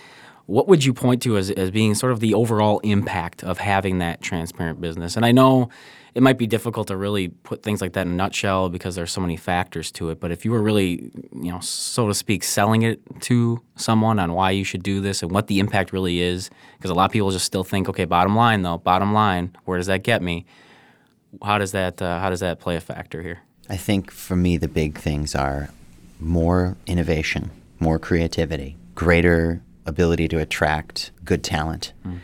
what 0.45 0.67
would 0.67 0.85
you 0.85 0.93
point 0.93 1.21
to 1.23 1.37
as, 1.37 1.49
as 1.51 1.71
being 1.71 1.95
sort 1.95 2.11
of 2.11 2.19
the 2.19 2.33
overall 2.33 2.79
impact 2.79 3.43
of 3.43 3.57
having 3.57 3.97
that 3.99 4.21
transparent 4.21 4.79
business? 4.79 5.15
And 5.15 5.25
I 5.25 5.31
know 5.31 5.69
it 6.15 6.23
might 6.23 6.37
be 6.37 6.47
difficult 6.47 6.87
to 6.87 6.95
really 6.95 7.27
put 7.27 7.61
things 7.61 7.81
like 7.81 7.91
that 7.93 8.07
in 8.07 8.13
a 8.13 8.15
nutshell 8.15 8.69
because 8.69 8.95
there's 8.95 9.11
so 9.11 9.19
many 9.19 9.35
factors 9.35 9.91
to 9.91 10.09
it. 10.09 10.21
But 10.21 10.31
if 10.31 10.45
you 10.45 10.51
were 10.51 10.61
really, 10.61 11.11
you 11.33 11.51
know, 11.51 11.59
so 11.59 12.07
to 12.07 12.13
speak, 12.13 12.41
selling 12.45 12.83
it 12.83 13.01
to 13.23 13.61
someone 13.75 14.17
on 14.17 14.31
why 14.31 14.51
you 14.51 14.63
should 14.63 14.81
do 14.81 15.01
this 15.01 15.21
and 15.21 15.29
what 15.29 15.47
the 15.47 15.59
impact 15.59 15.91
really 15.91 16.21
is, 16.21 16.49
because 16.77 16.89
a 16.89 16.93
lot 16.93 17.05
of 17.05 17.11
people 17.11 17.31
just 17.31 17.45
still 17.45 17.65
think, 17.65 17.89
okay, 17.89 18.05
bottom 18.05 18.33
line 18.33 18.61
though, 18.61 18.77
bottom 18.77 19.13
line, 19.13 19.55
where 19.65 19.77
does 19.77 19.87
that 19.87 20.03
get 20.03 20.21
me? 20.21 20.45
How 21.43 21.57
does 21.57 21.73
that 21.73 22.01
uh, 22.01 22.19
how 22.19 22.29
does 22.29 22.39
that 22.39 22.61
play 22.61 22.77
a 22.77 22.81
factor 22.81 23.21
here? 23.21 23.41
I 23.69 23.75
think 23.75 24.09
for 24.09 24.37
me, 24.37 24.55
the 24.55 24.69
big 24.69 24.97
things 24.97 25.35
are 25.35 25.69
more 26.21 26.77
innovation, 26.87 27.51
more 27.81 27.99
creativity, 27.99 28.77
greater 28.93 29.61
ability 29.85 30.29
to 30.29 30.39
attract 30.39 31.11
good 31.25 31.43
talent, 31.43 31.91
mm. 32.07 32.19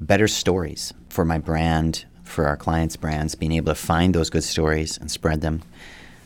better 0.00 0.26
stories 0.26 0.92
for 1.08 1.24
my 1.24 1.38
brand, 1.38 2.06
for 2.30 2.46
our 2.46 2.56
clients' 2.56 2.96
brands, 2.96 3.34
being 3.34 3.52
able 3.52 3.72
to 3.72 3.80
find 3.80 4.14
those 4.14 4.30
good 4.30 4.44
stories 4.44 4.96
and 4.98 5.10
spread 5.10 5.40
them, 5.40 5.62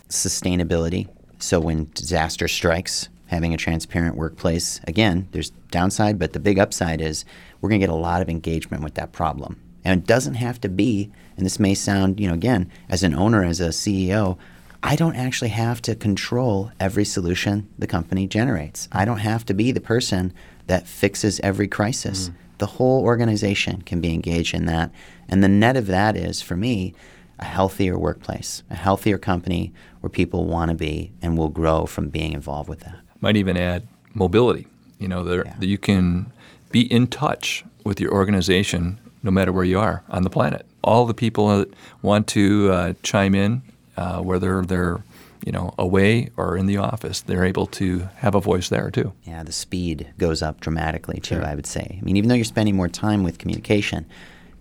sustainability. 0.09 1.09
So 1.38 1.61
when 1.61 1.90
disaster 1.95 2.49
strikes, 2.49 3.09
having 3.27 3.55
a 3.55 3.59
transparent 3.59 4.17
workplace, 4.17 4.81
again, 4.85 5.29
there's 5.33 5.51
downside, 5.71 6.19
but 6.19 6.33
the 6.33 6.40
big 6.40 6.59
upside 6.59 7.01
is 7.01 7.25
we're 7.61 7.69
going 7.69 7.81
to 7.81 7.87
get 7.87 7.93
a 7.93 7.97
lot 7.97 8.23
of 8.23 8.29
engagement 8.29 8.83
with 8.83 8.95
that 8.95 9.12
problem. 9.12 9.61
And 9.85 10.01
it 10.01 10.07
doesn't 10.07 10.35
have 10.35 10.61
to 10.62 10.69
be, 10.69 11.11
and 11.37 11.45
this 11.45 11.59
may 11.59 11.75
sound, 11.75 12.21
you 12.21 12.29
know, 12.29 12.35
again, 12.35 12.71
as 12.88 13.03
an 13.03 13.14
owner, 13.14 13.45
as 13.45 13.61
a 13.61 13.69
CEO, 13.69 14.38
I 14.83 14.97
don't 14.97 15.17
actually 15.17 15.49
have 15.49 15.81
to 15.83 15.95
control 15.95 16.71
every 16.79 17.07
solution 17.07 17.69
the 17.79 17.87
company 17.87 18.27
generates. 18.27 18.88
I 18.93 19.05
don't 19.05 19.19
have 19.19 19.45
to 19.47 19.55
be 19.55 19.73
the 19.73 19.81
person 19.81 20.33
that 20.67 20.87
fixes 20.87 21.40
every 21.40 21.69
crisis. 21.69 22.29
Mm. 22.29 22.35
The 22.59 22.67
whole 22.67 23.03
organization 23.03 23.83
can 23.83 24.01
be 24.01 24.12
engaged 24.12 24.55
in 24.55 24.67
that. 24.67 24.90
And 25.29 25.43
the 25.43 25.49
net 25.49 25.77
of 25.77 25.87
that 25.88 26.17
is, 26.17 26.40
for 26.40 26.57
me, 26.57 26.95
a 27.38 27.45
healthier 27.45 27.99
workplace, 27.99 28.62
a 28.71 28.75
healthier 28.75 29.19
company 29.19 29.73
where 30.01 30.11
people 30.11 30.45
want 30.45 30.71
to 30.71 30.75
be 30.75 31.12
and 31.21 31.37
will 31.37 31.49
grow 31.49 31.87
from 31.87 32.09
being 32.09 32.33
involved 32.33 32.69
with 32.69 32.81
that. 32.81 32.99
Might 33.21 33.37
even 33.37 33.57
add 33.57 33.87
mobility. 34.12 34.67
You 34.99 35.09
know, 35.09 35.25
there, 35.25 35.45
yeah. 35.45 35.55
that 35.59 35.67
you 35.67 35.79
can 35.79 36.33
be 36.71 36.90
in 36.93 37.09
touch 37.09 37.64
with 37.85 38.01
your 38.01 38.12
organization 38.12 38.99
no 39.23 39.31
matter 39.31 39.53
where 39.53 39.64
you 39.64 39.79
are 39.79 40.03
on 40.09 40.23
the 40.23 40.31
planet. 40.31 40.67
All 40.83 41.07
the 41.07 41.14
people 41.14 41.59
that 41.59 41.73
want 42.03 42.27
to 42.29 42.71
uh, 42.71 42.93
chime 43.03 43.35
in, 43.35 43.62
uh, 43.97 44.21
whether 44.21 44.62
they're 44.62 45.03
you 45.44 45.52
know 45.52 45.74
away 45.78 46.30
or 46.37 46.57
in 46.57 46.66
the 46.66 46.76
office, 46.78 47.20
they're 47.20 47.44
able 47.44 47.66
to 47.66 48.09
have 48.16 48.35
a 48.35 48.40
voice 48.40 48.68
there 48.68 48.90
too. 48.90 49.12
Yeah, 49.24 49.42
the 49.42 49.52
speed 49.52 50.12
goes 50.18 50.42
up 50.42 50.61
dramatically 50.61 51.20
too. 51.20 51.37
Sure. 51.37 51.44
I 51.44 51.54
would 51.54 51.66
say. 51.66 51.98
I 52.00 52.04
mean, 52.04 52.16
even 52.16 52.28
though 52.28 52.35
you're 52.35 52.44
spending 52.44 52.76
more 52.76 52.88
time 52.88 53.22
with 53.22 53.38
communication, 53.38 54.07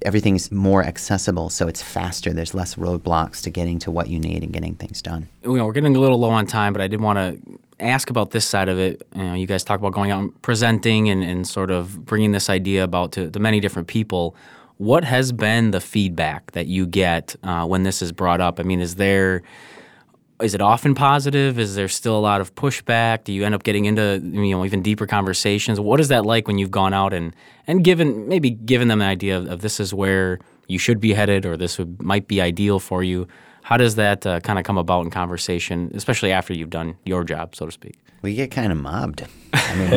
everything's 0.04 0.52
more 0.52 0.84
accessible, 0.84 1.50
so 1.50 1.68
it's 1.68 1.82
faster. 1.82 2.34
There's 2.34 2.54
less 2.54 2.76
roadblocks 2.76 3.42
to 3.44 3.50
getting 3.50 3.80
to 3.80 3.92
what 3.92 4.10
you 4.10 4.20
need 4.20 4.44
and 4.44 4.52
getting 4.52 4.76
things 4.76 5.02
done. 5.02 5.30
You 5.44 5.58
know, 5.58 5.66
we're 5.66 5.74
getting 5.74 5.96
a 5.96 6.00
little 6.00 6.20
low 6.20 6.30
on 6.32 6.46
time, 6.46 6.74
but 6.74 6.82
I 6.82 6.88
did 6.88 7.02
want 7.02 7.18
to 7.18 7.60
ask 7.80 8.10
about 8.10 8.32
this 8.32 8.46
side 8.46 8.70
of 8.70 8.80
it. 8.80 9.08
You 9.16 9.24
know, 9.24 9.34
you 9.34 9.48
guys 9.48 9.64
talk 9.64 9.80
about 9.80 9.94
going 9.94 10.12
out 10.12 10.20
and 10.20 10.42
presenting 10.42 11.10
and, 11.10 11.24
and 11.24 11.48
sort 11.48 11.72
of 11.72 12.06
bringing 12.06 12.32
this 12.32 12.50
idea 12.50 12.84
about 12.84 13.12
to, 13.14 13.30
to 13.32 13.40
many 13.40 13.60
different 13.60 13.88
people. 13.88 14.36
What 14.78 15.04
has 15.04 15.32
been 15.32 15.72
the 15.72 15.80
feedback 15.80 16.52
that 16.52 16.68
you 16.68 16.86
get 16.86 17.36
uh, 17.44 17.66
when 17.66 17.84
this 17.84 18.02
is 18.02 18.12
brought 18.12 18.42
up? 18.42 18.60
I 18.60 18.64
mean, 18.64 18.82
is 18.82 18.96
there 18.96 19.44
is 20.44 20.54
it 20.54 20.62
often 20.62 20.94
positive? 20.94 21.58
Is 21.58 21.76
there 21.76 21.88
still 21.88 22.18
a 22.18 22.20
lot 22.20 22.42
of 22.42 22.54
pushback? 22.56 23.24
Do 23.24 23.34
you 23.34 23.46
end 23.46 23.56
up 23.56 23.64
getting 23.64 23.86
into 23.86 24.22
you 24.24 24.56
know 24.56 24.66
even 24.66 24.82
deeper 24.82 25.08
conversations? 25.08 25.80
What 25.80 26.00
is 26.00 26.10
that 26.10 26.26
like 26.26 26.48
when 26.48 26.58
you've 26.58 26.72
gone 26.72 26.94
out 26.94 27.14
and 27.14 27.36
and 27.66 27.84
given 27.84 28.28
maybe 28.28 28.52
given 28.52 28.90
them 28.90 29.02
an 29.02 29.08
idea 29.08 29.38
of, 29.38 29.48
of 29.48 29.62
this 29.62 29.80
is 29.80 29.94
where 29.94 30.40
you 30.68 30.78
should 30.78 31.00
be 31.00 31.14
headed 31.14 31.46
or 31.46 31.58
this 31.58 31.78
would, 31.78 32.02
might 32.02 32.28
be 32.28 32.42
ideal 32.42 32.80
for 32.80 33.04
you? 33.04 33.28
How 33.64 33.78
does 33.78 33.96
that 33.96 34.26
uh, 34.26 34.42
kind 34.42 34.60
of 34.60 34.66
come 34.66 34.78
about 34.78 35.06
in 35.06 35.10
conversation, 35.10 35.90
especially 35.94 36.34
after 36.34 36.54
you've 36.54 36.70
done 36.70 36.98
your 37.06 37.24
job, 37.24 37.56
so 37.56 37.66
to 37.66 37.72
speak? 37.72 37.98
We 38.22 38.36
get 38.36 38.52
kind 38.52 38.72
of 38.72 38.78
mobbed. 38.78 39.26
I 39.54 39.76
mean, 39.76 39.90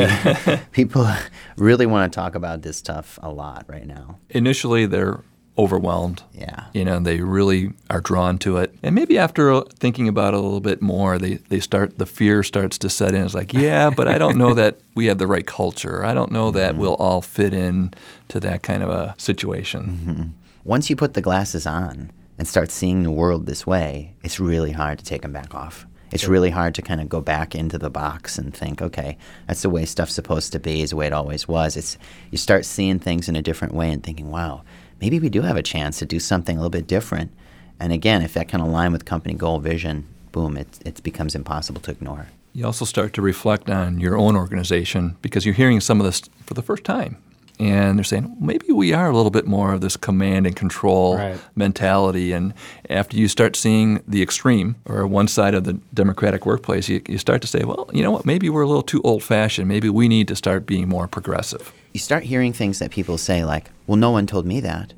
we, 0.47 0.57
people 0.73 1.09
really 1.57 1.87
want 1.87 2.13
to 2.13 2.17
talk 2.17 2.37
about 2.37 2.63
this 2.63 2.77
stuff 2.77 3.19
a 3.23 3.31
lot 3.31 3.65
right 3.67 3.87
now. 3.87 4.19
Initially, 4.31 4.87
they're 4.87 5.21
overwhelmed. 5.59 6.23
Yeah. 6.33 6.67
You 6.73 6.85
know, 6.85 7.01
they 7.01 7.21
really 7.21 7.73
are 7.89 8.01
drawn 8.01 8.39
to 8.39 8.59
it. 8.59 8.75
And 8.83 8.95
maybe 8.95 9.19
after 9.19 9.61
thinking 9.63 10.09
about 10.09 10.35
it 10.35 10.39
a 10.39 10.41
little 10.41 10.61
bit 10.61 10.83
more, 10.83 11.19
they, 11.19 11.35
they 11.35 11.61
start, 11.61 11.99
the 11.99 12.07
fear 12.07 12.43
starts 12.43 12.79
to 12.79 12.91
set 12.91 13.15
in. 13.15 13.25
It's 13.25 13.35
like, 13.35 13.53
yeah, 13.53 13.91
but 13.97 14.09
I 14.09 14.19
don't 14.19 14.37
know 14.37 14.55
that 14.55 14.79
we 14.95 15.07
have 15.07 15.19
the 15.19 15.27
right 15.27 15.47
culture. 15.47 16.05
I 16.05 16.15
don't 16.15 16.31
know 16.31 16.51
that 16.51 16.73
mm-hmm. 16.73 16.81
we'll 16.81 16.95
all 16.95 17.23
fit 17.23 17.55
in 17.55 17.95
to 18.29 18.41
that 18.41 18.63
kind 18.63 18.83
of 18.83 18.91
a 18.91 19.15
situation. 19.19 19.83
Mm-hmm. 19.83 20.23
Once 20.65 20.91
you 20.91 20.97
put 20.97 21.15
the 21.15 21.23
glasses 21.23 21.67
on 21.67 22.11
and 22.39 22.47
start 22.47 22.71
seeing 22.71 23.03
the 23.03 23.11
world 23.11 23.47
this 23.47 23.67
way, 23.67 24.15
it's 24.23 24.41
really 24.41 24.73
hard 24.73 24.99
to 24.99 25.05
take 25.05 25.23
them 25.23 25.33
back 25.33 25.55
off. 25.55 25.87
It's 26.13 26.29
really 26.29 26.51
hard 26.51 26.75
to 26.77 26.83
kind 26.83 27.01
of 27.01 27.09
go 27.09 27.21
back 27.21 27.55
into 27.55 27.79
the 27.79 27.91
box 27.91 28.39
and 28.39 28.55
think, 28.55 28.81
okay, 28.81 29.19
that's 29.49 29.63
the 29.63 29.71
way 29.71 29.85
stuff's 29.85 30.15
supposed 30.15 30.53
to 30.53 30.61
be, 30.61 30.83
is 30.83 30.91
the 30.91 30.97
way 30.97 31.07
it 31.07 31.13
always 31.13 31.49
was. 31.49 31.77
It's 31.77 31.99
you 32.31 32.39
start 32.39 32.65
seeing 32.65 33.01
things 33.01 33.29
in 33.29 33.35
a 33.35 33.43
different 33.43 33.75
way 33.75 33.91
and 33.91 34.03
thinking, 34.03 34.31
wow, 34.31 34.63
maybe 35.01 35.19
we 35.19 35.29
do 35.29 35.43
have 35.43 35.57
a 35.57 35.63
chance 35.63 35.99
to 35.99 36.07
do 36.07 36.21
something 36.21 36.57
a 36.57 36.61
little 36.61 36.71
bit 36.71 36.87
different. 36.87 37.33
And 37.79 37.93
again, 37.93 38.23
if 38.23 38.35
that 38.35 38.49
can 38.49 38.61
align 38.61 38.93
with 38.93 39.05
company 39.05 39.35
goal 39.35 39.59
vision, 39.59 40.07
boom, 40.33 40.57
it, 40.57 40.79
it 40.85 41.03
becomes 41.03 41.35
impossible 41.35 41.81
to 41.83 41.91
ignore. 41.91 42.29
You 42.53 42.65
also 42.65 42.85
start 42.87 43.13
to 43.15 43.23
reflect 43.23 43.69
on 43.69 44.01
your 44.01 44.17
own 44.17 44.35
organization 44.35 45.17
because 45.21 45.45
you're 45.45 45.55
hearing 45.55 45.81
some 45.81 46.01
of 46.01 46.07
this 46.07 46.23
for 46.45 46.55
the 46.55 46.63
first 46.63 46.85
time. 46.85 47.19
And 47.59 47.99
they're 47.99 48.05
saying, 48.05 48.37
maybe 48.39 48.73
we 48.73 48.93
are 48.93 49.09
a 49.09 49.17
little 49.17 49.31
bit 49.31 49.47
more 49.47 49.73
of 49.73 49.81
this 49.81 49.97
command 49.97 50.47
and 50.47 50.55
control 50.55 51.17
right. 51.17 51.41
mentality. 51.55 52.33
And 52.33 52.53
after 52.91 53.17
you 53.17 53.29
start 53.29 53.57
seeing 53.57 54.03
the 54.07 54.23
extreme 54.23 54.77
or 54.85 55.07
one 55.07 55.29
side 55.29 55.55
of 55.55 55.65
the 55.65 55.75
democratic 55.95 56.45
workplace, 56.45 56.89
you, 56.89 57.03
you 57.09 57.19
start 57.19 57.41
to 57.43 57.49
say, 57.49 57.65
well, 57.65 57.89
you 57.93 58.03
know 58.03 58.11
what, 58.11 58.27
maybe 58.27 58.51
we're 58.51 58.63
a 58.63 58.69
little 58.69 58.83
too 58.83 59.01
old 59.03 59.23
fashioned. 59.23 59.69
Maybe 59.69 59.89
we 59.89 60.09
need 60.09 60.29
to 60.29 60.37
start 60.37 60.67
being 60.67 60.89
more 60.89 61.09
progressive 61.09 61.73
you 61.97 61.99
start 62.01 62.25
hearing 62.25 62.53
things 62.53 62.79
that 62.79 62.91
people 62.91 63.17
say 63.17 63.43
like, 63.47 63.71
"Well, 63.87 63.97
no 63.97 64.11
one 64.11 64.27
told 64.27 64.45
me 64.45 64.61
that." 64.61 64.93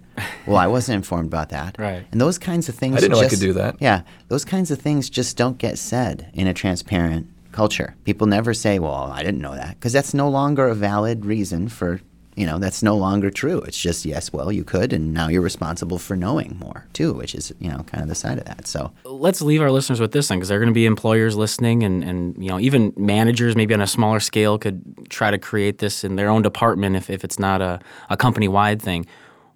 well, 0.48 0.56
I 0.56 0.66
wasn't 0.76 0.96
informed 0.96 1.28
about 1.28 1.50
that. 1.50 1.76
Right. 1.78 2.04
And 2.10 2.20
those 2.20 2.38
kinds 2.38 2.68
of 2.68 2.74
things. 2.74 2.96
I 2.96 2.98
didn't 2.98 3.12
just, 3.12 3.22
know 3.22 3.26
I 3.26 3.30
could 3.30 3.38
do 3.38 3.52
that. 3.52 3.76
Yeah, 3.78 4.02
those 4.26 4.44
kinds 4.44 4.72
of 4.72 4.80
things 4.80 5.08
just 5.08 5.36
don't 5.36 5.58
get 5.58 5.78
said 5.78 6.28
in 6.34 6.48
a 6.48 6.54
transparent 6.54 7.28
culture. 7.52 7.94
People 8.02 8.26
never 8.26 8.52
say, 8.52 8.80
"Well, 8.80 8.92
I 8.92 9.22
didn't 9.22 9.40
know 9.40 9.54
that," 9.54 9.76
because 9.76 9.92
that's 9.92 10.12
no 10.12 10.28
longer 10.28 10.66
a 10.66 10.74
valid 10.74 11.24
reason 11.24 11.68
for 11.68 12.00
you 12.38 12.46
know 12.46 12.58
that's 12.58 12.82
no 12.82 12.96
longer 12.96 13.30
true. 13.30 13.60
It's 13.62 13.80
just 13.80 14.04
yes 14.04 14.32
well 14.32 14.52
you 14.52 14.64
could 14.64 14.92
and 14.92 15.12
now 15.12 15.28
you're 15.28 15.42
responsible 15.42 15.98
for 15.98 16.16
knowing 16.16 16.56
more 16.60 16.86
too 16.92 17.12
which 17.12 17.34
is 17.34 17.52
you 17.58 17.68
know 17.68 17.82
kind 17.84 18.02
of 18.02 18.08
the 18.08 18.14
side 18.14 18.38
of 18.38 18.44
that. 18.44 18.66
So 18.66 18.92
let's 19.04 19.40
leave 19.42 19.60
our 19.60 19.70
listeners 19.70 20.00
with 20.00 20.12
this 20.12 20.28
thing 20.28 20.38
because 20.38 20.48
they're 20.48 20.60
going 20.60 20.68
to 20.68 20.74
be 20.74 20.86
employers 20.86 21.36
listening 21.36 21.82
and 21.82 22.04
and 22.04 22.42
you 22.42 22.48
know 22.48 22.60
even 22.60 22.92
managers 22.96 23.56
maybe 23.56 23.74
on 23.74 23.80
a 23.80 23.86
smaller 23.86 24.20
scale 24.20 24.58
could 24.58 25.10
try 25.10 25.30
to 25.30 25.38
create 25.38 25.78
this 25.78 26.04
in 26.04 26.16
their 26.16 26.28
own 26.28 26.42
department 26.42 26.94
if, 26.96 27.10
if 27.10 27.24
it's 27.24 27.38
not 27.38 27.60
a, 27.60 27.80
a 28.08 28.16
company 28.16 28.46
wide 28.46 28.80
thing 28.80 29.04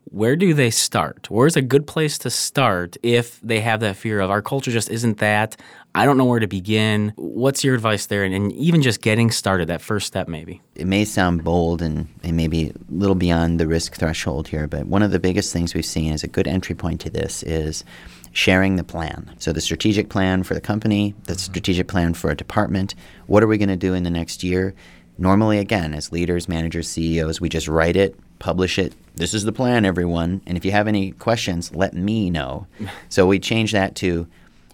where 0.04 0.36
do 0.36 0.52
they 0.52 0.70
start? 0.70 1.30
Where's 1.30 1.56
a 1.56 1.62
good 1.62 1.86
place 1.86 2.18
to 2.18 2.30
start 2.30 2.96
if 3.02 3.40
they 3.40 3.60
have 3.60 3.80
that 3.80 3.96
fear 3.96 4.20
of 4.20 4.30
our 4.30 4.42
culture 4.42 4.70
just 4.70 4.90
isn't 4.90 5.18
that? 5.18 5.56
I 5.94 6.04
don't 6.04 6.16
know 6.16 6.24
where 6.24 6.40
to 6.40 6.46
begin. 6.46 7.12
What's 7.16 7.64
your 7.64 7.74
advice 7.74 8.06
there? 8.06 8.24
And, 8.24 8.34
and 8.34 8.52
even 8.52 8.82
just 8.82 9.02
getting 9.02 9.30
started, 9.30 9.68
that 9.68 9.80
first 9.80 10.06
step, 10.06 10.28
maybe. 10.28 10.60
It 10.74 10.86
may 10.86 11.04
sound 11.04 11.44
bold 11.44 11.82
and, 11.82 12.08
and 12.22 12.36
maybe 12.36 12.70
a 12.70 12.74
little 12.90 13.14
beyond 13.14 13.60
the 13.60 13.66
risk 13.66 13.94
threshold 13.94 14.48
here, 14.48 14.66
but 14.66 14.86
one 14.86 15.02
of 15.02 15.10
the 15.10 15.18
biggest 15.18 15.52
things 15.52 15.74
we've 15.74 15.84
seen 15.84 16.12
as 16.12 16.24
a 16.24 16.28
good 16.28 16.46
entry 16.46 16.74
point 16.74 17.00
to 17.02 17.10
this 17.10 17.42
is 17.42 17.84
sharing 18.32 18.76
the 18.76 18.84
plan. 18.84 19.34
So, 19.38 19.52
the 19.52 19.60
strategic 19.60 20.08
plan 20.08 20.42
for 20.42 20.54
the 20.54 20.60
company, 20.60 21.14
the 21.24 21.34
mm-hmm. 21.34 21.38
strategic 21.38 21.88
plan 21.88 22.14
for 22.14 22.30
a 22.30 22.36
department. 22.36 22.94
What 23.26 23.42
are 23.42 23.46
we 23.46 23.58
going 23.58 23.68
to 23.68 23.76
do 23.76 23.94
in 23.94 24.02
the 24.02 24.10
next 24.10 24.42
year? 24.42 24.74
Normally, 25.18 25.58
again, 25.58 25.94
as 25.94 26.10
leaders, 26.10 26.48
managers, 26.48 26.88
CEOs, 26.88 27.40
we 27.40 27.48
just 27.48 27.68
write 27.68 27.96
it, 27.96 28.18
publish 28.42 28.78
it. 28.78 28.92
This 29.14 29.32
is 29.32 29.44
the 29.44 29.52
plan, 29.52 29.84
everyone. 29.84 30.42
And 30.46 30.58
if 30.58 30.64
you 30.64 30.72
have 30.72 30.88
any 30.88 31.12
questions, 31.12 31.74
let 31.74 31.94
me 31.94 32.28
know. 32.28 32.66
so, 33.08 33.26
we 33.26 33.38
change 33.38 33.72
that 33.72 33.94
to 33.96 34.26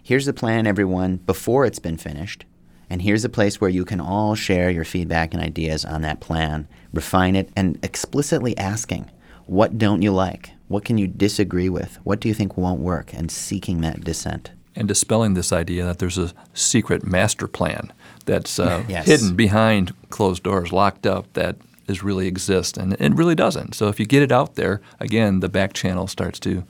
here's 0.02 0.24
the 0.26 0.32
plan, 0.32 0.66
everyone, 0.66 1.16
before 1.18 1.66
it's 1.66 1.78
been 1.78 1.98
finished. 1.98 2.46
And 2.90 3.02
here's 3.02 3.26
a 3.26 3.28
place 3.28 3.60
where 3.60 3.68
you 3.68 3.84
can 3.84 4.00
all 4.00 4.34
share 4.34 4.70
your 4.70 4.86
feedback 4.86 5.34
and 5.34 5.42
ideas 5.42 5.84
on 5.84 6.00
that 6.00 6.20
plan, 6.20 6.66
refine 6.94 7.36
it, 7.36 7.50
and 7.54 7.78
explicitly 7.84 8.56
asking, 8.56 9.10
what 9.44 9.76
don't 9.76 10.00
you 10.00 10.12
like? 10.12 10.52
What 10.68 10.86
can 10.86 10.96
you 10.96 11.06
disagree 11.06 11.68
with? 11.68 11.98
What 12.04 12.20
do 12.20 12.28
you 12.28 12.34
think 12.34 12.56
won't 12.56 12.80
work? 12.80 13.12
And 13.12 13.30
seeking 13.30 13.82
that 13.82 14.02
dissent. 14.02 14.50
And 14.74 14.88
dispelling 14.88 15.34
this 15.34 15.52
idea 15.52 15.84
that 15.84 15.98
there's 15.98 16.16
a 16.16 16.32
secret 16.54 17.04
master 17.04 17.46
plan 17.46 17.92
that's 18.24 18.58
uh, 18.58 18.84
yes. 18.88 19.06
hidden 19.06 19.36
behind 19.36 19.92
closed 20.08 20.42
doors, 20.42 20.72
locked 20.72 21.06
up, 21.06 21.30
that 21.34 21.56
is 21.88 22.02
really 22.02 22.26
exist, 22.26 22.76
and 22.76 22.94
it 22.94 23.14
really 23.14 23.34
doesn't. 23.34 23.74
So 23.74 23.88
if 23.88 23.98
you 23.98 24.06
get 24.06 24.22
it 24.22 24.32
out 24.32 24.54
there, 24.54 24.80
again, 25.00 25.40
the 25.40 25.48
back 25.48 25.72
channel 25.72 26.06
starts 26.06 26.38
to 26.40 26.64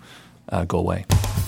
uh, 0.51 0.65
go 0.65 0.79
away. 0.79 1.05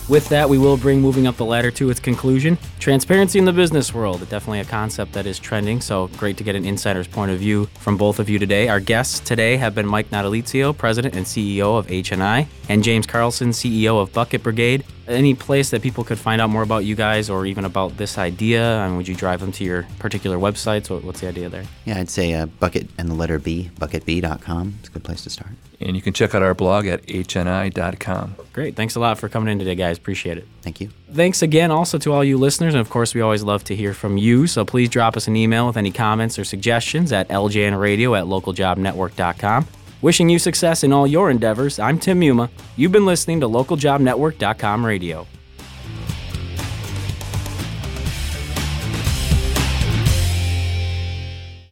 With 0.08 0.28
that, 0.30 0.48
we 0.48 0.58
will 0.58 0.76
bring 0.76 1.00
moving 1.00 1.28
up 1.28 1.36
the 1.36 1.44
ladder 1.44 1.70
to 1.70 1.88
its 1.88 2.00
conclusion. 2.00 2.58
Transparency 2.80 3.38
in 3.38 3.44
the 3.44 3.52
business 3.52 3.94
world, 3.94 4.28
definitely 4.28 4.58
a 4.58 4.64
concept 4.64 5.12
that 5.12 5.24
is 5.24 5.38
trending, 5.38 5.80
so 5.80 6.08
great 6.18 6.36
to 6.38 6.44
get 6.44 6.56
an 6.56 6.64
insider's 6.64 7.06
point 7.06 7.30
of 7.30 7.38
view 7.38 7.66
from 7.78 7.96
both 7.96 8.18
of 8.18 8.28
you 8.28 8.38
today. 8.38 8.68
Our 8.68 8.80
guests 8.80 9.20
today 9.20 9.56
have 9.56 9.74
been 9.74 9.86
Mike 9.86 10.10
Natalizio, 10.10 10.76
President 10.76 11.14
and 11.14 11.24
CEO 11.24 11.78
of 11.78 11.86
HNI, 11.86 12.48
and 12.68 12.82
James 12.82 13.06
Carlson, 13.06 13.50
CEO 13.50 14.02
of 14.02 14.12
Bucket 14.12 14.42
Brigade. 14.42 14.84
Any 15.10 15.34
place 15.34 15.70
that 15.70 15.82
people 15.82 16.04
could 16.04 16.18
find 16.18 16.40
out 16.40 16.50
more 16.50 16.62
about 16.62 16.84
you 16.84 16.94
guys 16.94 17.28
or 17.28 17.46
even 17.46 17.64
about 17.64 17.96
this 17.96 18.18
idea? 18.18 18.62
And 18.80 18.96
would 18.96 19.08
you 19.08 19.14
drive 19.14 19.40
them 19.40 19.52
to 19.52 19.64
your 19.64 19.86
particular 19.98 20.38
websites? 20.38 20.88
What, 20.90 21.04
what's 21.04 21.20
the 21.20 21.28
idea 21.28 21.48
there? 21.48 21.64
Yeah, 21.84 21.98
I'd 21.98 22.10
say 22.10 22.34
uh, 22.34 22.46
bucket 22.46 22.88
and 22.98 23.08
the 23.08 23.14
letter 23.14 23.38
B, 23.38 23.70
bucketb.com. 23.78 24.74
It's 24.80 24.88
a 24.88 24.92
good 24.92 25.04
place 25.04 25.22
to 25.24 25.30
start. 25.30 25.50
And 25.80 25.96
you 25.96 26.02
can 26.02 26.12
check 26.12 26.34
out 26.34 26.42
our 26.42 26.54
blog 26.54 26.86
at 26.86 27.02
hni.com. 27.06 28.36
Great. 28.52 28.76
Thanks 28.76 28.96
a 28.96 29.00
lot 29.00 29.18
for 29.18 29.28
coming 29.28 29.50
in 29.50 29.58
today, 29.58 29.74
guys. 29.74 29.96
Appreciate 29.96 30.36
it. 30.36 30.46
Thank 30.60 30.80
you. 30.80 30.90
Thanks 31.12 31.40
again 31.40 31.70
also 31.70 31.96
to 31.98 32.12
all 32.12 32.22
you 32.22 32.36
listeners. 32.36 32.74
And 32.74 32.80
of 32.80 32.90
course, 32.90 33.14
we 33.14 33.20
always 33.22 33.42
love 33.42 33.64
to 33.64 33.76
hear 33.76 33.94
from 33.94 34.18
you. 34.18 34.46
So 34.46 34.64
please 34.64 34.90
drop 34.90 35.16
us 35.16 35.26
an 35.26 35.36
email 35.36 35.66
with 35.66 35.76
any 35.76 35.90
comments 35.90 36.38
or 36.38 36.44
suggestions 36.44 37.12
at 37.12 37.28
ljnradio 37.28 38.18
at 38.18 38.26
localjobnetwork.com. 38.26 39.66
Wishing 40.02 40.30
you 40.30 40.38
success 40.38 40.82
in 40.82 40.92
all 40.92 41.06
your 41.06 41.30
endeavors, 41.30 41.78
I'm 41.78 41.98
Tim 41.98 42.20
Muma. 42.20 42.48
You've 42.76 42.92
been 42.92 43.04
listening 43.04 43.40
to 43.40 43.48
localjobnetwork.com 43.48 44.86
radio. 44.86 45.26